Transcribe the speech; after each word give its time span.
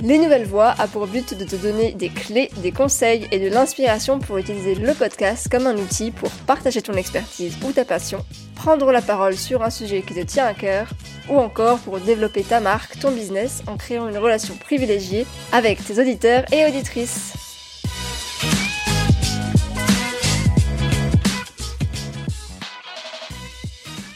Les 0.00 0.18
Nouvelles 0.18 0.46
Voix 0.46 0.74
a 0.78 0.86
pour 0.86 1.08
but 1.08 1.36
de 1.36 1.44
te 1.44 1.56
donner 1.56 1.90
des 1.92 2.08
clés, 2.08 2.50
des 2.58 2.70
conseils 2.70 3.26
et 3.32 3.40
de 3.40 3.48
l'inspiration 3.48 4.20
pour 4.20 4.38
utiliser 4.38 4.76
le 4.76 4.94
podcast 4.94 5.48
comme 5.50 5.66
un 5.66 5.76
outil 5.76 6.12
pour 6.12 6.30
partager 6.46 6.80
ton 6.82 6.92
expertise 6.92 7.56
ou 7.66 7.72
ta 7.72 7.84
passion, 7.84 8.24
prendre 8.54 8.92
la 8.92 9.02
parole 9.02 9.36
sur 9.36 9.64
un 9.64 9.70
sujet 9.70 10.02
qui 10.02 10.14
te 10.14 10.20
tient 10.20 10.46
à 10.46 10.54
cœur, 10.54 10.88
ou 11.28 11.38
encore 11.38 11.80
pour 11.80 11.98
développer 11.98 12.44
ta 12.44 12.60
marque, 12.60 13.00
ton 13.00 13.10
business 13.10 13.62
en 13.66 13.76
créant 13.76 14.08
une 14.08 14.18
relation 14.18 14.54
privilégiée 14.54 15.26
avec 15.50 15.84
tes 15.84 15.98
auditeurs 15.98 16.44
et 16.52 16.64
auditrices. 16.64 17.32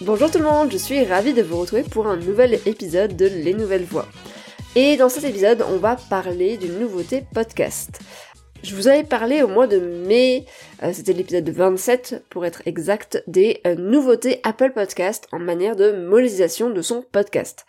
Bonjour 0.01 0.31
tout 0.31 0.39
le 0.39 0.45
monde, 0.45 0.71
je 0.71 0.79
suis 0.79 1.05
ravie 1.05 1.35
de 1.35 1.43
vous 1.43 1.59
retrouver 1.59 1.83
pour 1.83 2.07
un 2.07 2.17
nouvel 2.17 2.61
épisode 2.67 3.17
de 3.17 3.27
Les 3.27 3.55
Nouvelles 3.55 3.85
Voix. 3.85 4.07
Et 4.75 4.97
dans 4.97 5.11
cet 5.11 5.25
épisode, 5.25 5.63
on 5.69 5.77
va 5.77 5.97
parler 6.09 6.57
d'une 6.57 6.79
nouveauté 6.79 7.25
podcast. 7.35 8.01
Je 8.63 8.75
vous 8.75 8.89
avais 8.89 9.05
parlé 9.05 9.43
au 9.43 9.49
mois 9.49 9.67
de 9.67 9.79
mai, 9.79 10.47
euh, 10.83 10.95
c'était 10.95 11.13
l'épisode 11.13 11.47
27 11.47 12.25
pour 12.31 12.47
être 12.47 12.63
exact, 12.65 13.23
des 13.27 13.61
euh, 13.67 13.75
nouveautés 13.75 14.41
Apple 14.45 14.73
Podcast 14.73 15.29
en 15.31 15.41
manière 15.41 15.77
de 15.77 15.93
monétisation 15.93 16.71
de 16.71 16.81
son 16.81 17.03
podcast. 17.03 17.67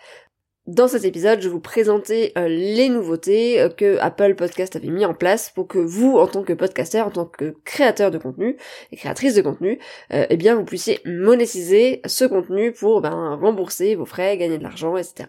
Dans 0.66 0.88
cet 0.88 1.04
épisode, 1.04 1.42
je 1.42 1.50
vous 1.50 1.60
présentais 1.60 2.32
euh, 2.38 2.48
les 2.48 2.88
nouveautés 2.88 3.68
que 3.76 3.98
Apple 4.00 4.36
Podcast 4.36 4.78
avait 4.78 4.88
mis 4.88 5.04
en 5.04 5.14
place 5.14 5.50
pour 5.50 5.68
que 5.68 5.80
vous, 5.80 6.16
en 6.16 6.28
tant 6.28 6.44
que 6.44 6.54
podcasteur, 6.54 7.08
en 7.08 7.12
tant 7.12 7.26
que 7.26 7.54
créateur 7.66 8.12
de 8.12 8.18
contenu 8.18 8.56
et 8.94 8.96
créatrice 8.96 9.36
de 9.36 9.42
contenu, 9.42 9.78
eh 10.10 10.38
bien 10.38 10.56
vous 10.56 10.64
puissiez 10.64 11.02
monétiser 11.04 12.02
ce 12.06 12.24
contenu 12.24 12.72
pour 12.72 13.02
ben, 13.02 13.38
rembourser 13.42 13.96
vos 13.96 14.06
frais, 14.06 14.38
gagner 14.38 14.58
de 14.58 14.64
l'argent, 14.64 14.96
etc. 14.96 15.28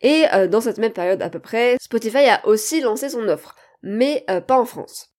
Et 0.00 0.24
euh, 0.32 0.46
dans 0.46 0.60
cette 0.60 0.78
même 0.78 0.92
période 0.92 1.22
à 1.22 1.30
peu 1.30 1.40
près, 1.40 1.76
Spotify 1.80 2.28
a 2.28 2.46
aussi 2.46 2.80
lancé 2.80 3.08
son 3.08 3.28
offre, 3.28 3.56
mais 3.82 4.24
euh, 4.30 4.40
pas 4.40 4.58
en 4.58 4.64
France. 4.64 5.12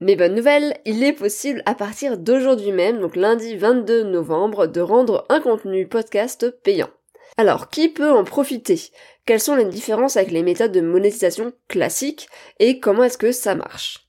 Mais 0.00 0.14
bonne 0.14 0.34
nouvelle, 0.34 0.78
il 0.84 1.02
est 1.02 1.12
possible 1.12 1.62
à 1.66 1.74
partir 1.74 2.18
d'aujourd'hui 2.18 2.70
même, 2.70 3.00
donc 3.00 3.16
lundi 3.16 3.56
22 3.56 4.04
novembre, 4.04 4.66
de 4.66 4.80
rendre 4.80 5.26
un 5.28 5.40
contenu 5.40 5.88
podcast 5.88 6.50
payant. 6.62 6.90
Alors, 7.36 7.68
qui 7.68 7.88
peut 7.88 8.10
en 8.10 8.24
profiter? 8.24 8.80
Quelles 9.26 9.40
sont 9.40 9.56
les 9.56 9.64
différences 9.64 10.16
avec 10.16 10.30
les 10.30 10.42
méthodes 10.42 10.72
de 10.72 10.80
monétisation 10.80 11.52
classiques 11.68 12.28
et 12.58 12.80
comment 12.80 13.04
est-ce 13.04 13.18
que 13.18 13.32
ça 13.32 13.54
marche? 13.54 14.08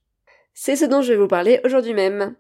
C'est 0.54 0.76
ce 0.76 0.86
dont 0.86 1.02
je 1.02 1.14
vais 1.14 1.20
vous 1.20 1.28
parler 1.28 1.60
aujourd'hui 1.64 1.94
même. 1.94 2.36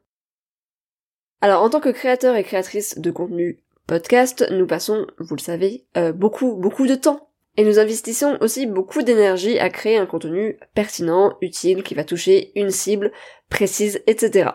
Alors, 1.41 1.63
en 1.63 1.69
tant 1.69 1.79
que 1.79 1.89
créateur 1.89 2.35
et 2.35 2.43
créatrice 2.43 2.99
de 2.99 3.11
contenu 3.11 3.63
podcast, 3.87 4.45
nous 4.51 4.67
passons, 4.67 5.07
vous 5.17 5.35
le 5.35 5.41
savez, 5.41 5.85
euh, 5.97 6.11
beaucoup, 6.11 6.55
beaucoup 6.55 6.85
de 6.85 6.95
temps 6.95 7.28
et 7.59 7.65
nous 7.65 7.77
investissons 7.77 8.37
aussi 8.39 8.67
beaucoup 8.67 9.01
d'énergie 9.01 9.59
à 9.59 9.69
créer 9.69 9.97
un 9.97 10.05
contenu 10.05 10.57
pertinent, 10.75 11.37
utile, 11.41 11.83
qui 11.83 11.93
va 11.93 12.05
toucher 12.05 12.53
une 12.57 12.71
cible 12.71 13.11
précise, 13.49 14.01
etc. 14.07 14.51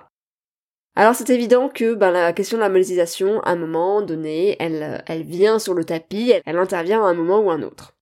Alors 0.97 1.14
c'est 1.14 1.28
évident 1.28 1.69
que 1.69 1.92
ben, 1.92 2.10
la 2.10 2.32
question 2.32 2.56
de 2.56 2.62
la 2.62 2.70
monétisation, 2.70 3.42
à 3.42 3.50
un 3.50 3.56
moment 3.56 4.00
donné, 4.00 4.56
elle, 4.58 5.22
vient 5.22 5.58
sur 5.58 5.75
le 5.75 5.84
tapis, 5.84 6.30
elle, 6.30 6.41
elle 6.47 6.56
intervient 6.56 7.05
à 7.05 7.08
un 7.08 7.12
moment 7.12 7.41
ou 7.41 7.50
un 7.50 7.60
autre. 7.60 7.94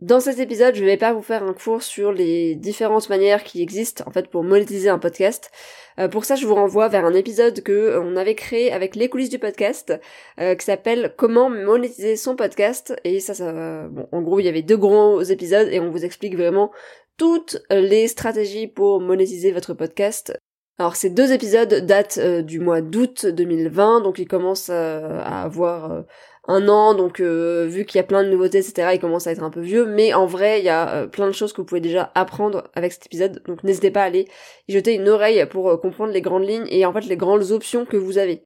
Dans 0.00 0.20
cet 0.20 0.38
épisode, 0.38 0.76
je 0.76 0.84
vais 0.84 0.96
pas 0.96 1.12
vous 1.12 1.22
faire 1.22 1.42
un 1.42 1.52
cours 1.52 1.82
sur 1.82 2.12
les 2.12 2.54
différentes 2.54 3.08
manières 3.08 3.42
qui 3.42 3.60
existent 3.60 4.04
en 4.06 4.12
fait 4.12 4.28
pour 4.28 4.44
monétiser 4.44 4.88
un 4.88 5.00
podcast. 5.00 5.50
Euh, 5.98 6.06
pour 6.06 6.24
ça, 6.24 6.36
je 6.36 6.46
vous 6.46 6.54
renvoie 6.54 6.86
vers 6.86 7.04
un 7.04 7.14
épisode 7.14 7.64
que 7.64 7.72
euh, 7.72 8.00
on 8.00 8.14
avait 8.14 8.36
créé 8.36 8.72
avec 8.72 8.94
les 8.94 9.08
coulisses 9.08 9.28
du 9.28 9.40
podcast, 9.40 9.92
euh, 10.38 10.54
qui 10.54 10.64
s'appelle 10.64 11.14
Comment 11.16 11.50
monétiser 11.50 12.14
son 12.14 12.36
podcast. 12.36 12.94
Et 13.02 13.18
ça, 13.18 13.34
ça, 13.34 13.88
bon, 13.88 14.06
en 14.12 14.22
gros, 14.22 14.38
il 14.38 14.46
y 14.46 14.48
avait 14.48 14.62
deux 14.62 14.76
gros 14.76 15.20
épisodes 15.20 15.66
et 15.68 15.80
on 15.80 15.90
vous 15.90 16.04
explique 16.04 16.36
vraiment 16.36 16.70
toutes 17.16 17.58
les 17.68 18.06
stratégies 18.06 18.68
pour 18.68 19.00
monétiser 19.00 19.50
votre 19.50 19.74
podcast. 19.74 20.32
Alors 20.78 20.94
ces 20.94 21.10
deux 21.10 21.32
épisodes 21.32 21.74
datent 21.86 22.20
du 22.20 22.60
mois 22.60 22.82
d'août 22.82 23.26
2020, 23.26 24.02
donc 24.02 24.20
ils 24.20 24.28
commencent 24.28 24.70
à 24.70 25.42
avoir 25.42 26.04
un 26.48 26.66
an, 26.68 26.94
donc 26.94 27.20
euh, 27.20 27.66
vu 27.68 27.84
qu'il 27.84 27.98
y 27.98 28.00
a 28.00 28.04
plein 28.04 28.24
de 28.24 28.30
nouveautés, 28.30 28.58
etc., 28.58 28.90
il 28.94 29.00
commence 29.00 29.26
à 29.26 29.32
être 29.32 29.42
un 29.42 29.50
peu 29.50 29.60
vieux, 29.60 29.84
mais 29.84 30.14
en 30.14 30.24
vrai, 30.24 30.60
il 30.60 30.64
y 30.64 30.70
a 30.70 30.88
euh, 30.94 31.06
plein 31.06 31.26
de 31.26 31.32
choses 31.32 31.52
que 31.52 31.60
vous 31.60 31.66
pouvez 31.66 31.82
déjà 31.82 32.10
apprendre 32.14 32.70
avec 32.74 32.92
cet 32.92 33.06
épisode, 33.06 33.42
donc 33.46 33.62
n'hésitez 33.64 33.90
pas 33.90 34.02
à 34.02 34.06
aller 34.06 34.26
y 34.66 34.72
jeter 34.72 34.94
une 34.94 35.10
oreille 35.10 35.44
pour 35.50 35.68
euh, 35.68 35.76
comprendre 35.76 36.12
les 36.12 36.22
grandes 36.22 36.48
lignes 36.48 36.66
et 36.70 36.86
en 36.86 36.92
fait 36.94 37.04
les 37.04 37.18
grandes 37.18 37.52
options 37.52 37.84
que 37.84 37.98
vous 37.98 38.16
avez. 38.16 38.42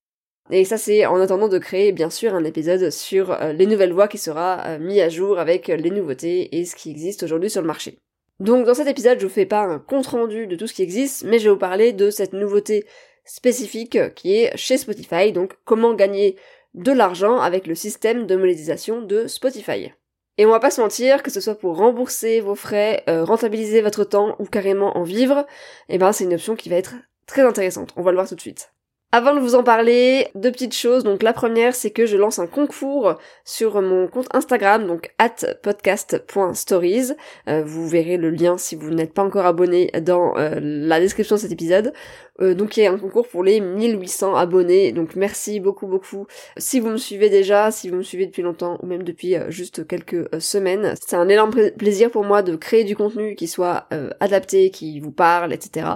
Et 0.51 0.65
ça 0.65 0.77
c'est 0.77 1.07
en 1.07 1.21
attendant 1.21 1.47
de 1.47 1.59
créer 1.59 1.93
bien 1.93 2.11
sûr 2.11 2.35
un 2.35 2.43
épisode 2.43 2.91
sur 2.91 3.39
les 3.55 3.65
nouvelles 3.65 3.93
voies 3.93 4.09
qui 4.09 4.19
sera 4.19 4.77
mis 4.79 5.01
à 5.01 5.09
jour 5.09 5.39
avec 5.39 5.69
les 5.69 5.91
nouveautés 5.91 6.59
et 6.59 6.65
ce 6.65 6.75
qui 6.75 6.91
existe 6.91 7.23
aujourd'hui 7.23 7.49
sur 7.49 7.61
le 7.61 7.69
marché. 7.69 7.99
Donc 8.41 8.67
dans 8.67 8.75
cet 8.75 8.89
épisode 8.89 9.21
je 9.21 9.27
vous 9.27 9.33
fais 9.33 9.47
pas 9.47 9.63
un 9.63 9.79
compte 9.79 10.09
rendu 10.09 10.49
de 10.49 10.57
tout 10.57 10.67
ce 10.67 10.75
qui 10.75 10.83
existe, 10.83 11.23
mais 11.23 11.39
je 11.39 11.45
vais 11.45 11.51
vous 11.51 11.59
parler 11.59 11.93
de 11.93 12.11
cette 12.11 12.33
nouveauté 12.33 12.85
spécifique 13.25 14.15
qui 14.17 14.35
est 14.35 14.57
chez 14.57 14.79
Spotify, 14.79 15.31
donc 15.31 15.55
comment 15.65 15.95
gagner 15.95 16.37
de 16.75 16.93
l'argent 16.93 17.39
avec 17.41 17.67
le 17.67 17.75
système 17.75 18.27
de 18.27 18.37
monétisation 18.37 19.03
de 19.03 19.27
Spotify. 19.27 19.93
Et 20.39 20.47
on 20.47 20.51
va 20.51 20.61
pas 20.61 20.71
se 20.71 20.81
mentir, 20.81 21.23
que 21.23 21.31
ce 21.31 21.41
soit 21.41 21.55
pour 21.59 21.77
rembourser 21.77 22.41
vos 22.41 22.55
frais, 22.55 23.05
euh, 23.09 23.25
rentabiliser 23.25 23.83
votre 23.83 24.05
temps 24.05 24.35
ou 24.39 24.47
carrément 24.47 24.97
en 24.97 25.03
vivre, 25.03 25.47
eh 25.89 25.99
ben 25.99 26.13
c'est 26.13 26.25
une 26.25 26.35
option 26.35 26.57
qui 26.57 26.71
va 26.71 26.77
être 26.77 26.95
très 27.27 27.43
intéressante. 27.43 27.93
On 27.97 28.03
va 28.03 28.13
le 28.13 28.17
voir 28.17 28.29
tout 28.29 28.35
de 28.35 28.41
suite. 28.41 28.73
Avant 29.15 29.35
de 29.35 29.41
vous 29.41 29.55
en 29.55 29.63
parler, 29.63 30.29
deux 30.35 30.51
petites 30.51 30.75
choses. 30.75 31.05
Donc 31.05 31.23
la 31.23 31.35
première, 31.35 31.75
c'est 31.75 31.91
que 31.91 32.07
je 32.07 32.17
lance 32.17 32.39
un 32.39 32.47
concours 32.47 33.19
sur 33.45 33.83
mon 33.83 34.09
compte 34.09 34.35
Instagram, 34.35 34.87
donc 34.87 35.11
at 35.19 35.37
podcast.stories. 35.63 37.13
Euh, 37.47 37.63
vous 37.63 37.87
verrez 37.87 38.17
le 38.17 38.31
lien 38.31 38.57
si 38.57 38.75
vous 38.75 38.89
n'êtes 38.89 39.13
pas 39.13 39.23
encore 39.23 39.45
abonné 39.45 39.91
dans 40.01 40.35
euh, 40.39 40.59
la 40.63 40.99
description 40.99 41.37
de 41.37 41.43
cet 41.43 41.53
épisode. 41.53 41.93
Euh, 42.43 42.55
donc 42.55 42.77
il 42.77 42.83
y 42.83 42.87
a 42.87 42.93
un 42.93 42.99
concours 42.99 43.29
pour 43.29 43.45
les 43.45 43.61
1800 43.61 44.35
abonnés, 44.35 44.93
donc 44.93 45.15
merci 45.17 45.61
beaucoup 45.61 45.87
beaucoup. 45.87 46.27
Si 46.57 46.81
vous 46.81 46.89
me 46.89 46.97
suivez 46.97 47.31
déjà, 47.31 47.71
si 47.71 47.89
vous 47.89 47.97
me 47.97 48.03
suivez 48.03 48.27
depuis 48.27 48.43
longtemps 48.43 48.79
ou 48.83 48.87
même 48.87 49.05
depuis 49.05 49.37
euh, 49.37 49.51
juste 49.51 49.87
quelques 49.87 50.15
euh, 50.15 50.41
semaines, 50.41 50.95
c'est 51.01 51.17
un 51.17 51.29
énorme 51.29 51.53
plaisir 51.79 52.11
pour 52.11 52.25
moi 52.25 52.43
de 52.43 52.57
créer 52.57 52.85
du 52.85 52.97
contenu 52.97 53.35
qui 53.37 53.47
soit 53.47 53.87
adapté, 54.21 54.71
qui 54.71 55.01
vous 55.01 55.11
parle, 55.11 55.53
etc. 55.53 55.87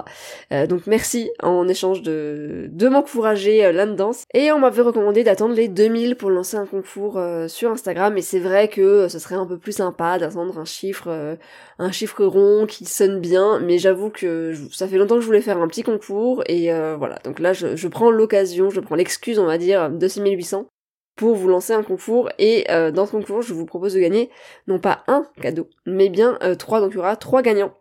donc 0.69 0.87
merci 0.87 1.29
en 1.41 1.67
échange 1.67 2.01
de, 2.01 2.67
de 2.71 2.87
m'encourager 2.87 3.71
là-dedans. 3.71 4.11
Et 4.33 4.51
on 4.51 4.59
m'avait 4.59 4.81
recommandé 4.81 5.23
d'attendre 5.23 5.53
les 5.53 5.67
2000 5.67 6.15
pour 6.15 6.29
lancer 6.29 6.57
un 6.57 6.65
concours 6.65 7.19
sur 7.47 7.71
Instagram, 7.71 8.17
et 8.17 8.21
c'est 8.21 8.39
vrai 8.39 8.67
que 8.67 9.07
ce 9.07 9.19
serait 9.19 9.35
un 9.35 9.45
peu 9.45 9.57
plus 9.57 9.73
sympa 9.73 10.19
d'attendre 10.19 10.57
un 10.59 10.65
chiffre, 10.65 11.37
un 11.79 11.91
chiffre 11.91 12.23
rond 12.25 12.65
qui 12.65 12.85
sonne 12.85 13.19
bien, 13.19 13.59
mais 13.59 13.77
j'avoue 13.77 14.09
que 14.09 14.53
ça 14.71 14.87
fait 14.87 14.97
longtemps 14.97 15.15
que 15.15 15.21
je 15.21 15.27
voulais 15.27 15.41
faire 15.41 15.59
un 15.59 15.67
petit 15.67 15.83
concours 15.83 16.36
et 16.47 16.71
euh, 16.71 16.95
voilà, 16.97 17.19
donc 17.23 17.39
là 17.39 17.53
je, 17.53 17.87
prends 17.87 18.11
l'occasion, 18.11 18.69
je 18.69 18.79
prends 18.79 18.95
l'excuse 18.95 19.39
on 19.39 19.45
va 19.45 19.57
dire 19.57 19.89
de 19.89 20.07
6800 20.07 20.67
pour 21.15 21.35
vous 21.35 21.47
lancer 21.47 21.73
un 21.73 21.83
concours 21.83 22.29
et 22.37 22.69
euh, 22.69 22.91
dans 22.91 23.05
ce 23.05 23.11
concours 23.11 23.41
je 23.41 23.53
vous 23.53 23.65
propose 23.65 23.93
de 23.93 23.99
gagner 23.99 24.29
non 24.67 24.79
pas 24.79 25.03
un 25.07 25.25
cadeau 25.41 25.69
mais 25.85 26.09
bien 26.09 26.37
euh, 26.43 26.55
trois, 26.55 26.79
donc 26.79 26.91
il 26.91 26.95
y 26.95 26.99
aura 26.99 27.15
trois 27.15 27.41
gagnants. 27.41 27.73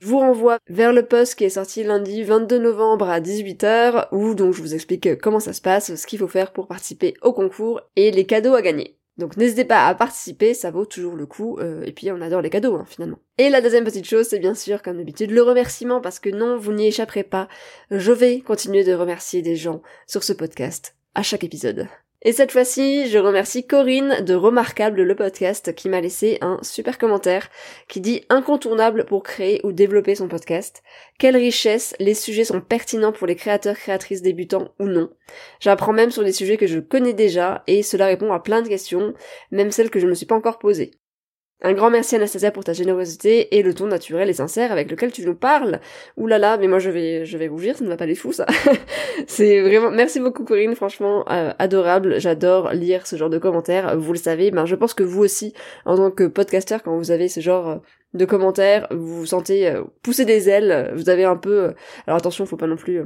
Je 0.00 0.08
vous 0.08 0.18
renvoie 0.18 0.58
vers 0.68 0.92
le 0.92 1.06
post 1.06 1.34
qui 1.34 1.44
est 1.44 1.50
sorti 1.50 1.82
lundi 1.82 2.24
22 2.24 2.58
novembre 2.58 3.08
à 3.08 3.20
18h 3.20 4.08
où 4.12 4.34
donc 4.34 4.52
je 4.52 4.60
vous 4.60 4.74
explique 4.74 5.18
comment 5.20 5.40
ça 5.40 5.52
se 5.52 5.62
passe, 5.62 5.94
ce 5.94 6.06
qu'il 6.06 6.18
faut 6.18 6.28
faire 6.28 6.52
pour 6.52 6.66
participer 6.66 7.14
au 7.22 7.32
concours 7.32 7.80
et 7.96 8.10
les 8.10 8.26
cadeaux 8.26 8.54
à 8.54 8.60
gagner. 8.60 8.98
Donc 9.16 9.36
n'hésitez 9.36 9.64
pas 9.64 9.86
à 9.86 9.94
participer, 9.94 10.54
ça 10.54 10.70
vaut 10.70 10.86
toujours 10.86 11.14
le 11.14 11.26
coup, 11.26 11.58
euh, 11.58 11.82
et 11.84 11.92
puis 11.92 12.10
on 12.10 12.20
adore 12.20 12.40
les 12.40 12.50
cadeaux 12.50 12.76
hein, 12.76 12.84
finalement. 12.86 13.18
Et 13.38 13.48
la 13.48 13.60
deuxième 13.60 13.84
petite 13.84 14.06
chose, 14.06 14.26
c'est 14.26 14.40
bien 14.40 14.54
sûr 14.54 14.82
comme 14.82 14.96
d'habitude 14.96 15.30
le 15.30 15.42
remerciement, 15.42 16.00
parce 16.00 16.18
que 16.18 16.30
non, 16.30 16.56
vous 16.56 16.72
n'y 16.72 16.88
échapperez 16.88 17.24
pas, 17.24 17.48
je 17.90 18.12
vais 18.12 18.40
continuer 18.40 18.82
de 18.82 18.92
remercier 18.92 19.40
des 19.40 19.56
gens 19.56 19.82
sur 20.08 20.24
ce 20.24 20.32
podcast 20.32 20.96
à 21.14 21.22
chaque 21.22 21.44
épisode. 21.44 21.88
Et 22.26 22.32
cette 22.32 22.52
fois-ci, 22.52 23.06
je 23.10 23.18
remercie 23.18 23.66
Corinne 23.66 24.24
de 24.24 24.34
Remarquable 24.34 25.02
le 25.02 25.14
podcast 25.14 25.74
qui 25.74 25.90
m'a 25.90 26.00
laissé 26.00 26.38
un 26.40 26.58
super 26.62 26.96
commentaire 26.96 27.50
qui 27.86 28.00
dit 28.00 28.24
incontournable 28.30 29.04
pour 29.04 29.22
créer 29.22 29.60
ou 29.62 29.72
développer 29.72 30.14
son 30.14 30.26
podcast. 30.26 30.82
Quelle 31.18 31.36
richesse, 31.36 31.94
les 32.00 32.14
sujets 32.14 32.44
sont 32.44 32.62
pertinents 32.62 33.12
pour 33.12 33.26
les 33.26 33.36
créateurs 33.36 33.76
créatrices 33.76 34.22
débutants 34.22 34.72
ou 34.80 34.86
non. 34.86 35.10
J'apprends 35.60 35.92
même 35.92 36.10
sur 36.10 36.24
des 36.24 36.32
sujets 36.32 36.56
que 36.56 36.66
je 36.66 36.78
connais 36.78 37.12
déjà 37.12 37.62
et 37.66 37.82
cela 37.82 38.06
répond 38.06 38.32
à 38.32 38.40
plein 38.40 38.62
de 38.62 38.68
questions, 38.68 39.12
même 39.50 39.70
celles 39.70 39.90
que 39.90 40.00
je 40.00 40.06
ne 40.06 40.10
me 40.10 40.14
suis 40.14 40.24
pas 40.24 40.34
encore 40.34 40.58
posées. 40.58 40.92
Un 41.62 41.72
grand 41.72 41.88
merci 41.88 42.16
Anastasia 42.16 42.50
pour 42.50 42.64
ta 42.64 42.72
générosité 42.72 43.56
et 43.56 43.62
le 43.62 43.72
ton 43.72 43.86
naturel 43.86 44.28
et 44.28 44.34
sincère 44.34 44.70
avec 44.72 44.90
lequel 44.90 45.12
tu 45.12 45.24
nous 45.24 45.34
parles. 45.34 45.80
Ouh 46.16 46.26
là 46.26 46.38
là, 46.38 46.58
mais 46.58 46.68
moi 46.68 46.78
je 46.78 46.90
vais 46.90 47.24
je 47.24 47.38
vais 47.38 47.48
rougir, 47.48 47.76
ça 47.76 47.84
ne 47.84 47.88
va 47.88 47.96
pas 47.96 48.06
les 48.06 48.14
fous 48.14 48.32
ça. 48.32 48.44
c'est 49.26 49.62
vraiment 49.62 49.90
merci 49.90 50.20
beaucoup 50.20 50.44
Corinne, 50.44 50.74
franchement 50.74 51.24
euh, 51.30 51.52
adorable. 51.58 52.20
J'adore 52.20 52.72
lire 52.72 53.06
ce 53.06 53.16
genre 53.16 53.30
de 53.30 53.38
commentaires. 53.38 53.96
Vous 53.98 54.12
le 54.12 54.18
savez, 54.18 54.50
ben 54.50 54.66
je 54.66 54.74
pense 54.74 54.94
que 54.94 55.04
vous 55.04 55.22
aussi 55.22 55.54
en 55.86 55.96
tant 55.96 56.10
que 56.10 56.24
podcasteur 56.24 56.82
quand 56.82 56.98
vous 56.98 57.10
avez 57.12 57.28
ce 57.28 57.40
genre 57.40 57.68
euh, 57.68 57.76
de 58.14 58.24
commentaires, 58.24 58.86
vous 58.90 59.20
vous 59.20 59.26
sentez 59.26 59.68
euh, 59.68 59.84
pousser 60.02 60.24
des 60.24 60.48
ailes, 60.48 60.92
vous 60.94 61.08
avez 61.08 61.24
un 61.24 61.36
peu 61.36 61.72
alors 62.06 62.18
attention, 62.18 62.46
faut 62.46 62.56
pas 62.56 62.66
non 62.66 62.76
plus 62.76 63.00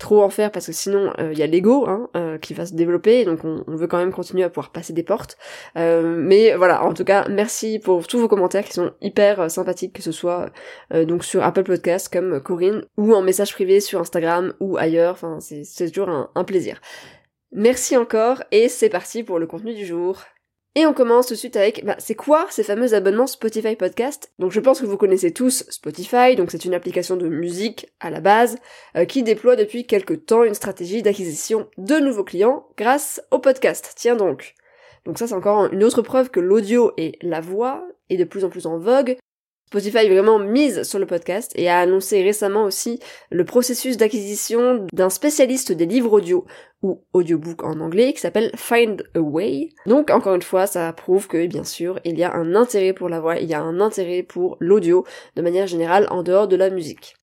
trop 0.00 0.22
en 0.22 0.30
faire 0.30 0.50
parce 0.50 0.66
que 0.66 0.72
sinon 0.72 1.12
il 1.18 1.24
euh, 1.24 1.32
y 1.34 1.42
a 1.42 1.46
l'ego 1.46 1.86
hein, 1.86 2.08
euh, 2.16 2.38
qui 2.38 2.54
va 2.54 2.66
se 2.66 2.74
développer 2.74 3.24
donc 3.24 3.44
on, 3.44 3.62
veut 3.68 3.86
quand 3.86 3.98
même 3.98 4.12
continuer 4.12 4.42
à 4.42 4.48
pouvoir 4.48 4.70
passer 4.70 4.92
des 4.92 5.04
portes. 5.04 5.38
Euh, 5.76 6.16
mais 6.18 6.54
voilà 6.56 6.82
en 6.82 6.92
tout 6.92 7.04
cas 7.04 7.28
merci 7.28 7.78
pour 7.78 8.06
tous 8.08 8.18
vos 8.18 8.26
commentaires 8.26 8.64
qui 8.64 8.72
sont 8.72 8.90
hyper 9.00 9.48
sympathiques 9.50 9.92
que 9.92 10.02
ce 10.02 10.10
soit 10.10 10.50
donc 10.92 11.24
sur 11.24 11.44
Apple 11.44 11.62
Podcast 11.62 12.12
comme 12.12 12.40
Corinne 12.40 12.84
ou 12.96 13.14
en 13.14 13.22
message 13.22 13.52
privé 13.52 13.80
sur 13.80 14.00
Instagram 14.00 14.54
ou 14.58 14.76
ailleurs. 14.76 15.12
Enfin 15.12 15.38
c'est 15.40 15.90
toujours 15.90 16.28
un 16.34 16.44
plaisir. 16.44 16.80
Merci 17.52 17.96
encore 17.96 18.42
et 18.50 18.68
c'est 18.68 18.88
parti 18.88 19.22
pour 19.22 19.38
le 19.38 19.46
contenu 19.46 19.74
du 19.74 19.84
jour 19.84 20.22
et 20.76 20.86
on 20.86 20.92
commence 20.94 21.26
tout 21.26 21.34
de 21.34 21.38
suite 21.38 21.56
avec, 21.56 21.84
bah, 21.84 21.96
c'est 21.98 22.14
quoi 22.14 22.46
ces 22.50 22.62
fameux 22.62 22.94
abonnements 22.94 23.26
Spotify 23.26 23.74
Podcast? 23.74 24.32
Donc 24.38 24.52
je 24.52 24.60
pense 24.60 24.80
que 24.80 24.86
vous 24.86 24.96
connaissez 24.96 25.32
tous 25.32 25.64
Spotify, 25.68 26.36
donc 26.36 26.52
c'est 26.52 26.64
une 26.64 26.74
application 26.74 27.16
de 27.16 27.28
musique 27.28 27.88
à 27.98 28.08
la 28.08 28.20
base, 28.20 28.56
euh, 28.96 29.04
qui 29.04 29.24
déploie 29.24 29.56
depuis 29.56 29.84
quelques 29.84 30.26
temps 30.26 30.44
une 30.44 30.54
stratégie 30.54 31.02
d'acquisition 31.02 31.68
de 31.76 31.96
nouveaux 31.96 32.22
clients 32.22 32.68
grâce 32.76 33.20
au 33.32 33.40
podcast. 33.40 33.94
Tiens 33.96 34.14
donc. 34.14 34.54
Donc 35.04 35.18
ça 35.18 35.26
c'est 35.26 35.34
encore 35.34 35.72
une 35.72 35.82
autre 35.82 36.02
preuve 36.02 36.30
que 36.30 36.40
l'audio 36.40 36.92
et 36.96 37.18
la 37.20 37.40
voix 37.40 37.84
est 38.08 38.16
de 38.16 38.24
plus 38.24 38.44
en 38.44 38.48
plus 38.48 38.66
en 38.66 38.78
vogue, 38.78 39.16
Spotify 39.70 40.08
vraiment 40.08 40.40
mise 40.40 40.82
sur 40.82 40.98
le 40.98 41.06
podcast 41.06 41.52
et 41.54 41.68
a 41.68 41.78
annoncé 41.78 42.24
récemment 42.24 42.64
aussi 42.64 42.98
le 43.30 43.44
processus 43.44 43.96
d'acquisition 43.96 44.84
d'un 44.92 45.10
spécialiste 45.10 45.70
des 45.70 45.86
livres 45.86 46.12
audio 46.12 46.44
ou 46.82 47.04
audiobook 47.12 47.62
en 47.62 47.78
anglais 47.78 48.12
qui 48.12 48.18
s'appelle 48.18 48.50
Find 48.56 49.04
a 49.14 49.20
Way. 49.20 49.68
Donc 49.86 50.10
encore 50.10 50.34
une 50.34 50.42
fois, 50.42 50.66
ça 50.66 50.92
prouve 50.92 51.28
que 51.28 51.46
bien 51.46 51.62
sûr, 51.62 52.00
il 52.04 52.18
y 52.18 52.24
a 52.24 52.34
un 52.34 52.56
intérêt 52.56 52.92
pour 52.92 53.08
la 53.08 53.20
voix, 53.20 53.38
il 53.38 53.48
y 53.48 53.54
a 53.54 53.60
un 53.60 53.78
intérêt 53.78 54.24
pour 54.24 54.56
l'audio 54.58 55.04
de 55.36 55.42
manière 55.42 55.68
générale 55.68 56.08
en 56.10 56.24
dehors 56.24 56.48
de 56.48 56.56
la 56.56 56.68
musique. 56.68 57.14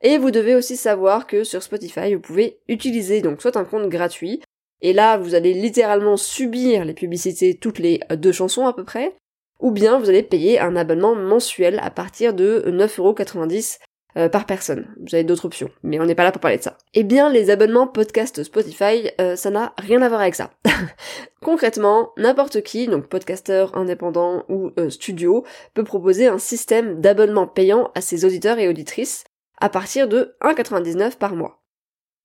Et 0.00 0.18
vous 0.18 0.32
devez 0.32 0.56
aussi 0.56 0.76
savoir 0.76 1.28
que 1.28 1.44
sur 1.44 1.62
Spotify, 1.62 2.16
vous 2.16 2.20
pouvez 2.20 2.58
utiliser 2.66 3.20
donc 3.20 3.40
soit 3.40 3.56
un 3.56 3.64
compte 3.64 3.88
gratuit, 3.88 4.42
et 4.80 4.92
là 4.92 5.18
vous 5.18 5.36
allez 5.36 5.54
littéralement 5.54 6.16
subir 6.16 6.84
les 6.84 6.94
publicités 6.94 7.56
toutes 7.56 7.78
les 7.78 8.00
deux 8.10 8.32
chansons 8.32 8.66
à 8.66 8.72
peu 8.72 8.82
près, 8.82 9.14
ou 9.60 9.70
bien 9.70 9.98
vous 9.98 10.08
allez 10.08 10.22
payer 10.22 10.60
un 10.60 10.76
abonnement 10.76 11.14
mensuel 11.14 11.78
à 11.82 11.90
partir 11.90 12.34
de 12.34 12.64
9,90€ 12.66 13.78
euh, 14.16 14.30
par 14.30 14.46
personne. 14.46 14.86
Vous 14.98 15.14
avez 15.14 15.24
d'autres 15.24 15.44
options, 15.44 15.70
mais 15.82 16.00
on 16.00 16.06
n'est 16.06 16.14
pas 16.14 16.24
là 16.24 16.32
pour 16.32 16.40
parler 16.40 16.56
de 16.56 16.62
ça. 16.62 16.78
Eh 16.94 17.04
bien, 17.04 17.28
les 17.28 17.50
abonnements 17.50 17.86
podcast 17.86 18.42
Spotify, 18.42 19.10
euh, 19.20 19.36
ça 19.36 19.50
n'a 19.50 19.74
rien 19.76 20.00
à 20.00 20.08
voir 20.08 20.22
avec 20.22 20.34
ça. 20.34 20.52
Concrètement, 21.42 22.12
n'importe 22.16 22.62
qui, 22.62 22.86
donc 22.86 23.08
podcasteur, 23.08 23.76
indépendant 23.76 24.44
ou 24.48 24.70
euh, 24.78 24.88
studio, 24.88 25.44
peut 25.74 25.84
proposer 25.84 26.28
un 26.28 26.38
système 26.38 27.02
d'abonnement 27.02 27.46
payant 27.46 27.90
à 27.94 28.00
ses 28.00 28.24
auditeurs 28.24 28.58
et 28.58 28.68
auditrices 28.68 29.24
à 29.60 29.68
partir 29.68 30.08
de 30.08 30.34
1,99 30.40 31.18
par 31.18 31.36
mois. 31.36 31.62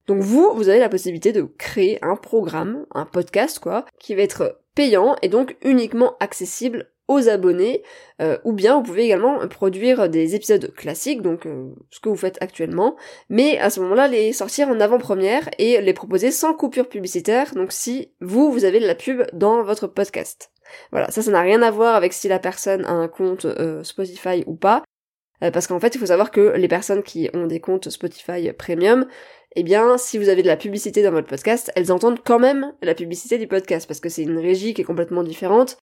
Donc 0.07 0.22
vous, 0.22 0.50
vous 0.56 0.69
avez 0.69 0.80
la 0.80 0.88
possibilité 0.88 1.34
de 1.34 1.42
créer 1.42 2.00
un 2.01 2.16
programme, 2.16 2.86
un 2.95 3.06
podcast 3.06 3.60
quoi, 3.60 3.86
qui 4.00 4.16
va 4.16 4.22
être 4.22 4.62
payant 4.75 5.18
et 5.22 5.27
donc 5.27 5.57
uniquement 5.62 6.16
accessible 6.22 6.89
aux 7.07 7.30
abonnés, 7.30 7.83
euh, 8.21 8.38
ou 8.44 8.53
bien 8.53 8.75
vous 8.75 8.83
pouvez 8.83 9.03
également 9.03 9.48
produire 9.48 10.09
des 10.09 10.36
épisodes 10.36 10.74
classiques, 10.74 11.21
donc 11.21 11.45
euh, 11.45 11.69
ce 11.89 12.00
que 12.00 12.09
vous 12.09 12.15
faites 12.15 12.38
actuellement, 12.42 12.95
mais 13.30 13.57
à 13.59 13.69
ce 13.69 13.80
moment-là 13.81 14.07
les 14.07 14.33
sortir 14.33 14.69
en 14.69 14.80
avant-première 14.80 15.50
et 15.57 15.81
les 15.81 15.94
proposer 15.94 16.31
sans 16.31 16.53
coupure 16.53 16.88
publicitaire, 16.88 17.53
donc 17.53 17.71
si 17.71 18.12
vous, 18.21 18.51
vous 18.51 18.65
avez 18.65 18.80
de 18.80 18.88
la 18.88 18.95
pub 18.95 19.24
dans 19.33 19.63
votre 19.63 19.88
podcast. 19.88 20.51
Voilà, 20.92 21.12
ça 21.12 21.21
ça 21.21 21.31
n'a 21.31 21.42
rien 21.42 21.62
à 21.62 21.71
voir 21.71 21.95
avec 21.95 22.13
si 22.13 22.27
la 22.27 22.39
personne 22.39 22.86
a 22.86 22.92
un 22.92 23.07
compte 23.07 23.45
euh, 23.45 23.83
Spotify 23.83 24.44
ou 24.48 24.56
pas, 24.56 24.83
parce 25.53 25.65
qu'en 25.65 25.80
fait 25.80 25.95
il 25.95 25.98
faut 25.98 26.06
savoir 26.06 26.30
que 26.30 26.53
les 26.56 26.68
personnes 26.68 27.01
qui 27.01 27.27
ont 27.33 27.48
des 27.48 27.59
comptes 27.59 27.89
Spotify 27.89 28.53
Premium, 28.53 29.07
eh 29.56 29.63
bien, 29.63 29.98
si 29.98 30.18
vous 30.18 30.30
avez 30.30 30.44
de 30.44 30.48
la 30.48 30.56
publicité 30.56 31.03
dans 31.03 31.12
votre 31.12 31.27
podcast, 31.27 31.71
elles 31.75 31.92
entendent 31.92 32.21
quand 32.24 32.39
même 32.39 32.74
la 32.81 32.95
publicité 32.95 33.38
du 33.38 33.48
podcast, 33.48 33.86
parce 33.88 34.00
que 34.00 34.07
c'est 34.07 34.24
une 34.24 34.38
régie 34.38 34.74
qui 34.74 34.81
est 34.81 34.86
complètement 34.86 35.24
différente, 35.24 35.77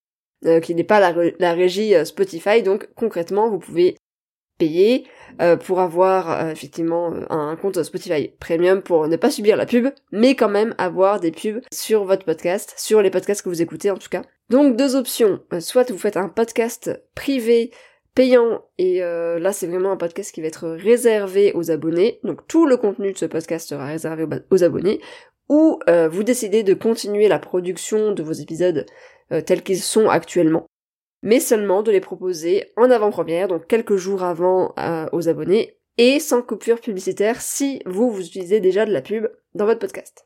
euh, 0.46 0.62
qui 0.62 0.74
n'est 0.74 0.86
pas 0.86 1.02
la, 1.02 1.54
régie 1.54 1.94
euh, 1.94 2.06
Spotify. 2.06 2.64
Donc 2.64 2.88
concrètement, 2.96 3.50
vous 3.50 3.60
pouvez 3.60 3.98
payer 4.58 5.06
euh, 5.42 5.58
pour 5.58 5.82
avoir 5.82 6.50
effectivement 6.50 7.14
un 7.30 7.58
compte 7.58 7.84
Spotify 7.84 8.32
Premium 8.40 8.82
pour 8.82 9.10
ne 9.10 9.18
pas 9.18 9.32
subir 9.32 9.58
la 9.58 9.66
pub, 9.66 9.90
mais 10.14 10.36
quand 10.36 10.48
même 10.48 10.76
avoir 10.78 11.20
des 11.20 11.32
pubs 11.32 11.62
sur 11.74 12.06
votre 12.06 12.24
podcast, 12.24 12.74
sur 12.78 13.02
les 13.02 13.10
podcasts 13.10 13.42
que 13.42 13.50
vous 13.50 13.62
écoutez 13.62 13.92
en 13.92 13.98
tout 13.98 14.08
cas. 14.10 14.22
Donc 14.50 14.78
deux 14.78 14.96
options, 14.96 15.42
soit 15.60 15.92
vous 15.92 15.98
faites 15.98 16.18
un 16.18 16.30
podcast 16.30 16.90
privé 17.16 17.72
payant 18.16 18.64
et 18.78 19.00
là 19.00 19.54
c'est 19.54 19.68
vraiment 19.68 19.92
un 19.92 19.98
podcast 19.98 20.34
qui 20.34 20.42
va 20.42 20.48
être 20.48 20.68
réservé 20.68 21.54
aux 21.54 21.72
abonnés, 21.72 22.20
donc 22.24 22.46
tout 22.48 22.66
le 22.66 22.76
contenu 22.76 23.14
de 23.14 23.18
ce 23.18 23.26
podcast 23.26 23.70
sera 23.70 23.86
réservé 23.86 24.26
aux 24.52 24.64
abonnés, 24.66 25.00
ou 25.48 25.80
vous 26.12 26.24
décidez 26.24 26.64
de 26.64 26.74
continuer 26.74 27.30
la 27.30 27.40
production 27.40 28.12
de 28.12 28.24
vos 28.24 28.34
épisodes 28.34 28.86
euh, 29.32 29.42
tels 29.42 29.64
qu'ils 29.64 29.82
sont 29.82 30.10
actuellement, 30.10 30.66
mais 31.22 31.40
seulement 31.40 31.84
de 31.84 31.92
les 31.92 32.00
proposer 32.00 32.72
en 32.78 32.90
avant-première, 32.90 33.48
donc 33.48 33.68
quelques 33.68 33.96
jours 33.96 34.24
avant 34.24 34.74
euh, 34.80 35.08
aux 35.12 35.30
abonnés, 35.30 35.78
et 35.98 36.20
sans 36.20 36.42
coupure 36.42 36.80
publicitaire 36.80 37.42
si 37.42 37.82
vous, 37.86 38.10
vous 38.10 38.26
utilisez 38.26 38.60
déjà 38.60 38.86
de 38.86 38.94
la 38.94 39.02
pub 39.02 39.28
dans 39.54 39.66
votre 39.66 39.80
podcast. 39.80 40.24